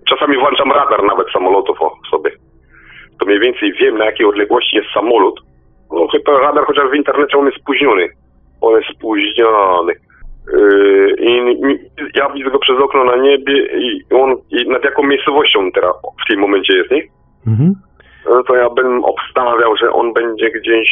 [0.08, 2.30] Czasami włączam radar nawet samolotów o sobie.
[3.20, 5.34] To mniej więcej wiem, na jakiej odległości jest samolot.
[5.92, 8.08] No chyba radar, chociaż w internecie on jest spóźniony.
[8.60, 9.92] On jest spóźniony.
[10.52, 15.02] Yy, I i ja widzę go przez okno na niebie i on i nad jaką
[15.02, 15.92] miejscowością teraz
[16.24, 17.02] w tym momencie jest, nie?
[17.46, 17.74] Mhm.
[18.30, 20.88] no to ja bym obstawiał, że on będzie gdzieś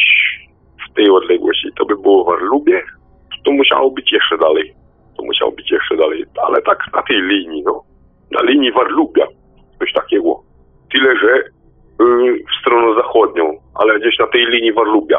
[0.89, 1.67] w tej odległości.
[1.77, 2.81] To by było w Arlubie,
[3.45, 4.73] to musiało być jeszcze dalej.
[5.17, 7.83] To musiało być jeszcze dalej, ale tak na tej linii, no.
[8.31, 9.25] Na linii Warlubia,
[9.79, 10.39] coś takiego.
[10.93, 11.27] Tyle, że
[12.05, 15.17] yy, w stronę zachodnią, ale gdzieś na tej linii Warlubia.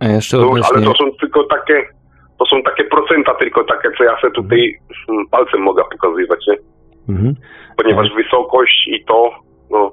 [0.00, 0.76] A jeszcze No, odnośnie...
[0.76, 1.82] ale to są tylko takie,
[2.42, 4.74] to są takie procenta tylko takie, co ja sobie tutaj
[5.08, 6.56] mm, palcem mogę pokazywać, nie?
[7.14, 7.34] Mhm.
[7.76, 9.30] Ponieważ wysokość i to,
[9.70, 9.92] no,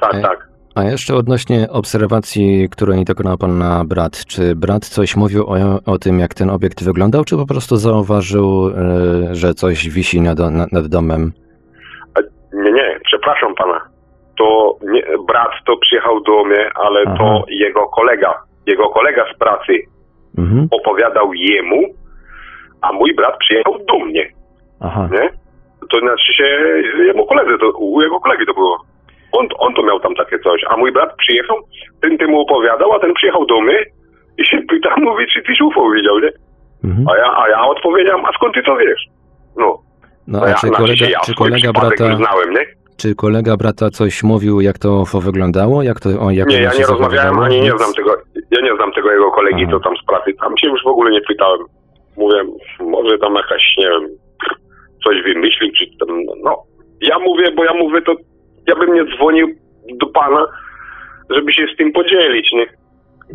[0.00, 0.48] tak, tak.
[0.74, 4.24] A jeszcze odnośnie obserwacji, której dokonał pan na brat.
[4.26, 5.56] Czy brat coś mówił o,
[5.92, 10.38] o tym, jak ten obiekt wyglądał, czy po prostu zauważył, e, że coś wisi nad,
[10.38, 11.32] nad, nad domem?
[12.52, 13.80] Nie, nie, przepraszam pana.
[14.38, 17.16] To nie, brat to przyjechał do mnie, ale Aha.
[17.18, 19.72] to jego kolega, jego kolega z pracy
[20.38, 20.68] Mhm.
[20.70, 21.82] opowiadał jemu,
[22.80, 24.28] a mój brat przyjechał do mnie,
[24.80, 25.08] Aha.
[25.12, 25.30] nie?
[25.90, 26.44] To znaczy się,
[27.06, 28.84] jemu koledzy, to, u jego kolegi to było.
[29.32, 31.56] On, on to miał tam takie coś, a mój brat przyjechał,
[32.02, 33.78] ten temu opowiadał, a ten przyjechał do mnie
[34.38, 36.30] i się pyta, mówi, czy tyś UFO widział, nie?
[36.84, 37.08] Mhm.
[37.08, 39.06] A ja, a ja odpowiedziałem, a skąd ty to wiesz?
[39.56, 39.78] No,
[40.26, 42.66] No a a ja, czy znaczy kolega, ja czy kolega brata, znałem, nie?
[42.96, 45.82] czy kolega brata coś mówił, jak to wyglądało?
[45.82, 48.16] Jak to, o, jak Nie, ja nie rozmawiałem, ani nie znam tego,
[48.50, 49.72] ja nie znam tego jego kolegi, Aha.
[49.72, 50.34] co tam z pracy.
[50.40, 51.60] Tam się już w ogóle nie pytałem.
[52.16, 52.36] Mówię,
[52.80, 54.08] może tam jakaś, nie wiem,
[55.04, 56.62] coś wymyślił, czy tam, no.
[57.00, 58.14] Ja mówię, bo ja mówię, to
[58.66, 59.48] ja bym nie dzwonił
[60.00, 60.46] do pana,
[61.30, 62.66] żeby się z tym podzielić, nie?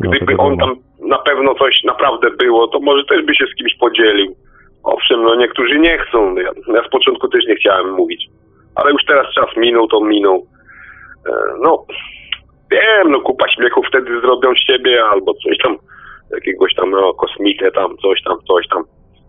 [0.00, 0.56] No, Gdyby on wiadomo.
[0.56, 0.76] tam
[1.08, 4.36] na pewno coś naprawdę było, to może też by się z kimś podzielił.
[4.84, 6.34] Owszem, no niektórzy nie chcą.
[6.34, 8.26] Ja, ja z początku też nie chciałem mówić.
[8.74, 10.46] Ale już teraz czas minął, to minął.
[11.28, 11.84] E, no,
[12.70, 15.76] wiem, no kupa śmiechu wtedy zrobią z ciebie, albo coś tam,
[16.30, 18.82] jakiegoś tam, no, kosmitę tam, coś tam, coś tam.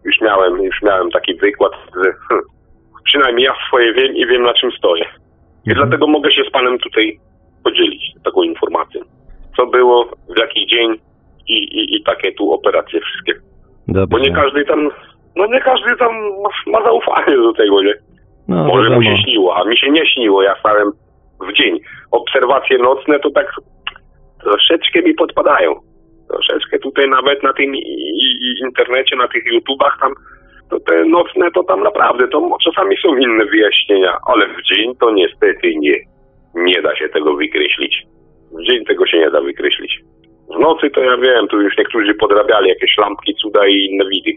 [0.06, 1.72] Już miałem, już miałem taki wykład,
[2.04, 2.42] że hm,
[3.10, 5.04] przynajmniej ja swoje wiem i wiem na czym stoję.
[5.66, 5.88] I Mhm.
[5.90, 7.20] dlatego mogę się z panem tutaj
[7.64, 9.02] podzielić taką informacją.
[9.58, 10.96] Co było, w jaki dzień
[11.48, 13.34] i, i, i takie tu operacje wszystkie.
[13.88, 14.08] Dobrze.
[14.08, 14.90] Bo nie każdy tam,
[15.36, 16.12] no nie każdy tam
[16.44, 17.94] ma, ma zaufanie do tego, nie?
[18.48, 19.18] No, Może mu wiadomo.
[19.18, 20.92] się śniło, a mi się nie śniło, ja stałem
[21.42, 21.80] w dzień.
[22.12, 23.48] Obserwacje nocne to tak
[24.44, 25.76] troszeczkę mi podpadają.
[26.30, 27.74] Troszeczkę tutaj nawet na tym
[28.66, 30.14] internecie, na tych YouTubach tam,
[30.70, 35.12] to te nocne to tam naprawdę, to czasami są inne wyjaśnienia, ale w dzień to
[35.12, 35.96] niestety nie.
[36.56, 38.04] Nie da się tego wykreślić.
[38.52, 40.00] W dzień tego się nie da wykreślić.
[40.56, 44.32] W nocy to ja wiem, tu już niektórzy podrabiali jakieś lampki, cuda i inne widy.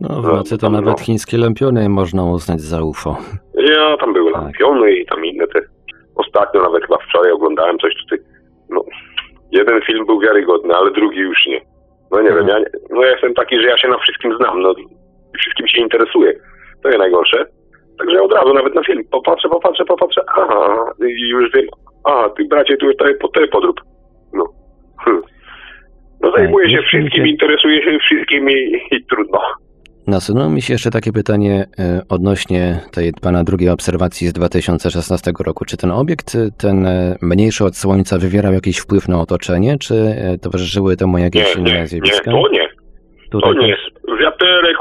[0.00, 1.04] No, w No, nocy to tam, nawet no.
[1.04, 3.16] chińskie lampiony można uznać za UFO.
[3.54, 4.42] Ja tam były Tak.
[4.42, 5.60] lampiony i tam inne te.
[6.20, 8.18] Ostatnio nawet chyba wczoraj oglądałem coś tutaj.
[8.70, 8.84] No,
[9.52, 11.60] jeden film był wiarygodny, ale drugi już nie.
[12.10, 12.46] No nie Mhm.
[12.46, 14.74] wiem, ja, no ja jestem taki, że ja się na wszystkim znam, no
[15.38, 16.32] wszystkim się interesuję.
[16.82, 17.46] To jest najgorsze.
[17.98, 21.66] Także ja od razu nawet na film popatrzę, popatrzę, popatrzę, aha, i już wiem,
[22.04, 23.80] a, ty bracie, tu jest po te podrób.
[24.32, 24.44] No.
[25.04, 25.22] Hm.
[26.20, 29.38] No zajmuję się wszystkim, interesuję się wszystkim i, i trudno.
[30.10, 35.64] Nasunęło mi się jeszcze takie pytanie e, odnośnie tej pana drugiej obserwacji z 2016 roku.
[35.64, 39.94] Czy ten obiekt, e, ten e, mniejszy od Słońca, wywierał jakiś wpływ na otoczenie, czy
[40.42, 42.30] towarzyszyły temu jakieś Nie, inne nie, nie, zjawiska?
[42.30, 42.68] to nie.
[43.30, 43.76] Tutaj To nie.
[44.20, 44.76] Wiaterek,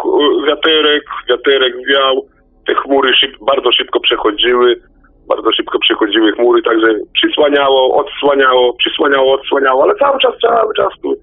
[0.48, 2.28] wiaterek, wiaterek wiał,
[2.68, 4.82] te chmury szyb, bardzo szybko przechodziły,
[5.28, 11.16] bardzo szybko przechodziły chmury, także przysłaniało, odsłaniało, przysłaniało, odsłaniało, ale cały czas, cały czas tu.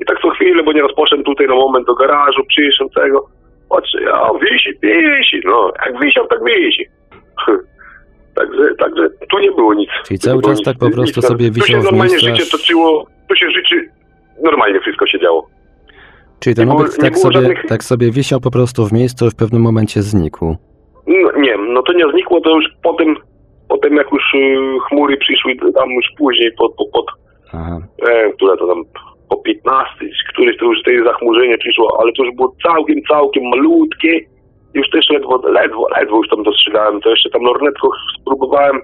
[0.00, 3.28] I tak co chwilę, bo nieraz poszedłem tutaj na moment do garażu, przyszedłem tego,
[3.74, 6.84] patrzę, a wisi, wisi, no, jak wisiał, tak wisi.
[8.38, 9.90] Także, także tu nie było nic.
[10.06, 10.64] Czyli Tu cały czas nic.
[10.64, 11.28] tak po prostu Nic.
[11.28, 13.88] sobie Tu się wisiał w normalnie miejscu, życie toczyło, tu się życie,
[14.42, 15.46] normalnie wszystko się działo.
[16.40, 19.34] Czyli ten obiekt tak sobie, żadnych- tak sobie wisiał po prostu w miejscu i w
[19.34, 20.56] pewnym momencie znikł.
[21.06, 23.16] No, nie, no to nie znikło, to już potem,
[23.68, 24.56] potem jak już y,
[24.88, 27.06] chmury przyszły tam już później pod, pod, pod
[27.52, 27.78] Aha.
[28.08, 28.82] e, które to tam
[29.32, 34.20] po 15, któreś to już tutaj zachmurzenie przyszło, ale to już było całkiem, całkiem malutkie.
[34.74, 37.88] Już też ledwo, ledwo, ledwo już tam dostrzegałem, to jeszcze tam lornetko
[38.20, 38.80] spróbowałem,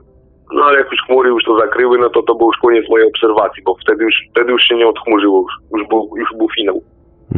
[0.53, 3.09] no ale jak już chmury już to zakryły, no to to był już koniec mojej
[3.09, 6.82] obserwacji, bo wtedy już, wtedy już się nie odchmurzyło, już, już, był, już był finał.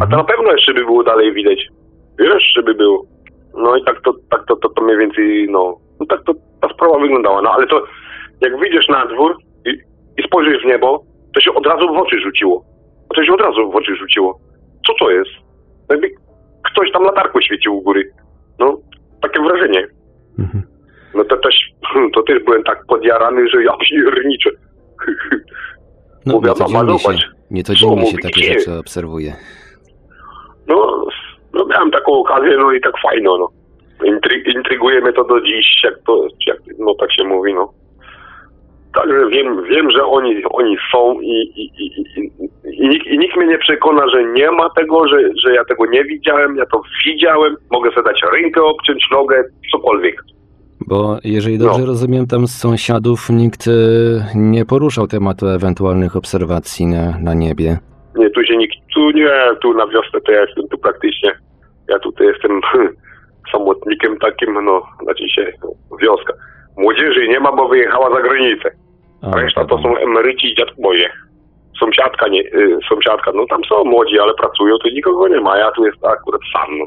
[0.00, 1.66] A to na pewno jeszcze by było dalej widać.
[2.18, 3.04] Jeszcze by było.
[3.54, 6.68] No i tak to, tak to, to, to mniej więcej, no, no tak to ta
[6.68, 7.42] sprawa wyglądała.
[7.42, 7.82] No ale to,
[8.40, 9.36] jak wyjdziesz na dwór
[9.66, 9.70] i,
[10.20, 11.02] i spojrzysz w niebo,
[11.34, 12.69] to się od razu w oczy rzuciło.
[13.14, 14.40] To się od razu w oczy rzuciło.
[14.86, 15.30] Co to jest?
[15.90, 16.10] Jakby
[16.72, 18.12] ktoś tam latarką świecił u góry.
[18.58, 18.78] No,
[19.22, 19.86] takie wrażenie.
[21.14, 21.54] No to też,
[22.14, 24.50] to też byłem tak podjarany, że ja pierniczę.
[26.26, 27.20] No, Mówię, nie mama, codziennie zobacz.
[27.20, 29.36] się, nie codziennie Co się takie rzeczy obserwuje.
[30.66, 31.04] No,
[31.54, 33.48] no miałem taką okazję, no i tak fajno, no.
[34.06, 37.72] Intry, intryguje mnie to do dziś, jak to, jak, no tak się mówi, no.
[38.94, 41.26] Także wiem, wiem, że oni, oni są i,
[41.56, 42.30] i, i, i,
[42.84, 45.86] i, nikt, i nikt mnie nie przekona, że nie ma tego, że, że ja tego
[45.86, 50.22] nie widziałem, ja to widziałem, mogę sobie dać rękę obciąć, nogę, cokolwiek.
[50.86, 51.86] Bo jeżeli dobrze No.
[51.86, 53.70] rozumiem, tam z sąsiadów nikt e,
[54.34, 57.78] nie poruszał tematu ewentualnych obserwacji na, na niebie.
[58.16, 59.30] Nie, tu się nikt, tu nie,
[59.62, 61.32] tu na wiosnę to ja jestem tu praktycznie,
[61.88, 62.60] ja tutaj jestem
[63.52, 65.52] samotnikiem takim, no, znaczy się,
[66.02, 66.32] wioska.
[66.80, 68.70] Młodzieży nie ma, bo wyjechała za granicę.
[69.22, 71.10] A, Reszta to są emeryci i dziadkowie.
[71.80, 75.70] Sąsiadka, nie, y, sąsiadka, no tam są młodzi, ale pracują, to nikogo nie ma, ja
[75.70, 76.84] tu jestem akurat sam, no.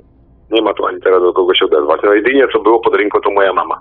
[0.51, 2.01] Nie ma tu ani teraz do kogo się odezwać.
[2.03, 3.79] No jedynie co było pod ręką to moja mama.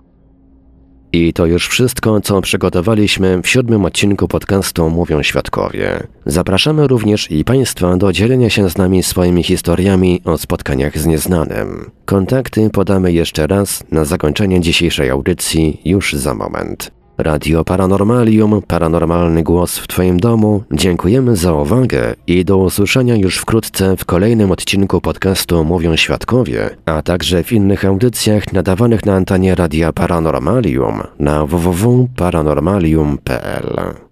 [1.12, 6.06] I to już wszystko, co przygotowaliśmy w siódmym odcinku podcastu Mówią Świadkowie.
[6.26, 11.90] Zapraszamy również i Państwa do dzielenia się z nami swoimi historiami o spotkaniach z nieznanym.
[12.04, 17.01] Kontakty podamy jeszcze raz na zakończenie dzisiejszej audycji już za moment.
[17.22, 20.62] Radio Paranormalium, paranormalny głos w Twoim domu.
[20.72, 27.02] Dziękujemy za uwagę i do usłyszenia już wkrótce w kolejnym odcinku podcastu Mówią Świadkowie, a
[27.02, 34.11] także w innych audycjach nadawanych na antenie Radia Paranormalium na www.paranormalium.pl.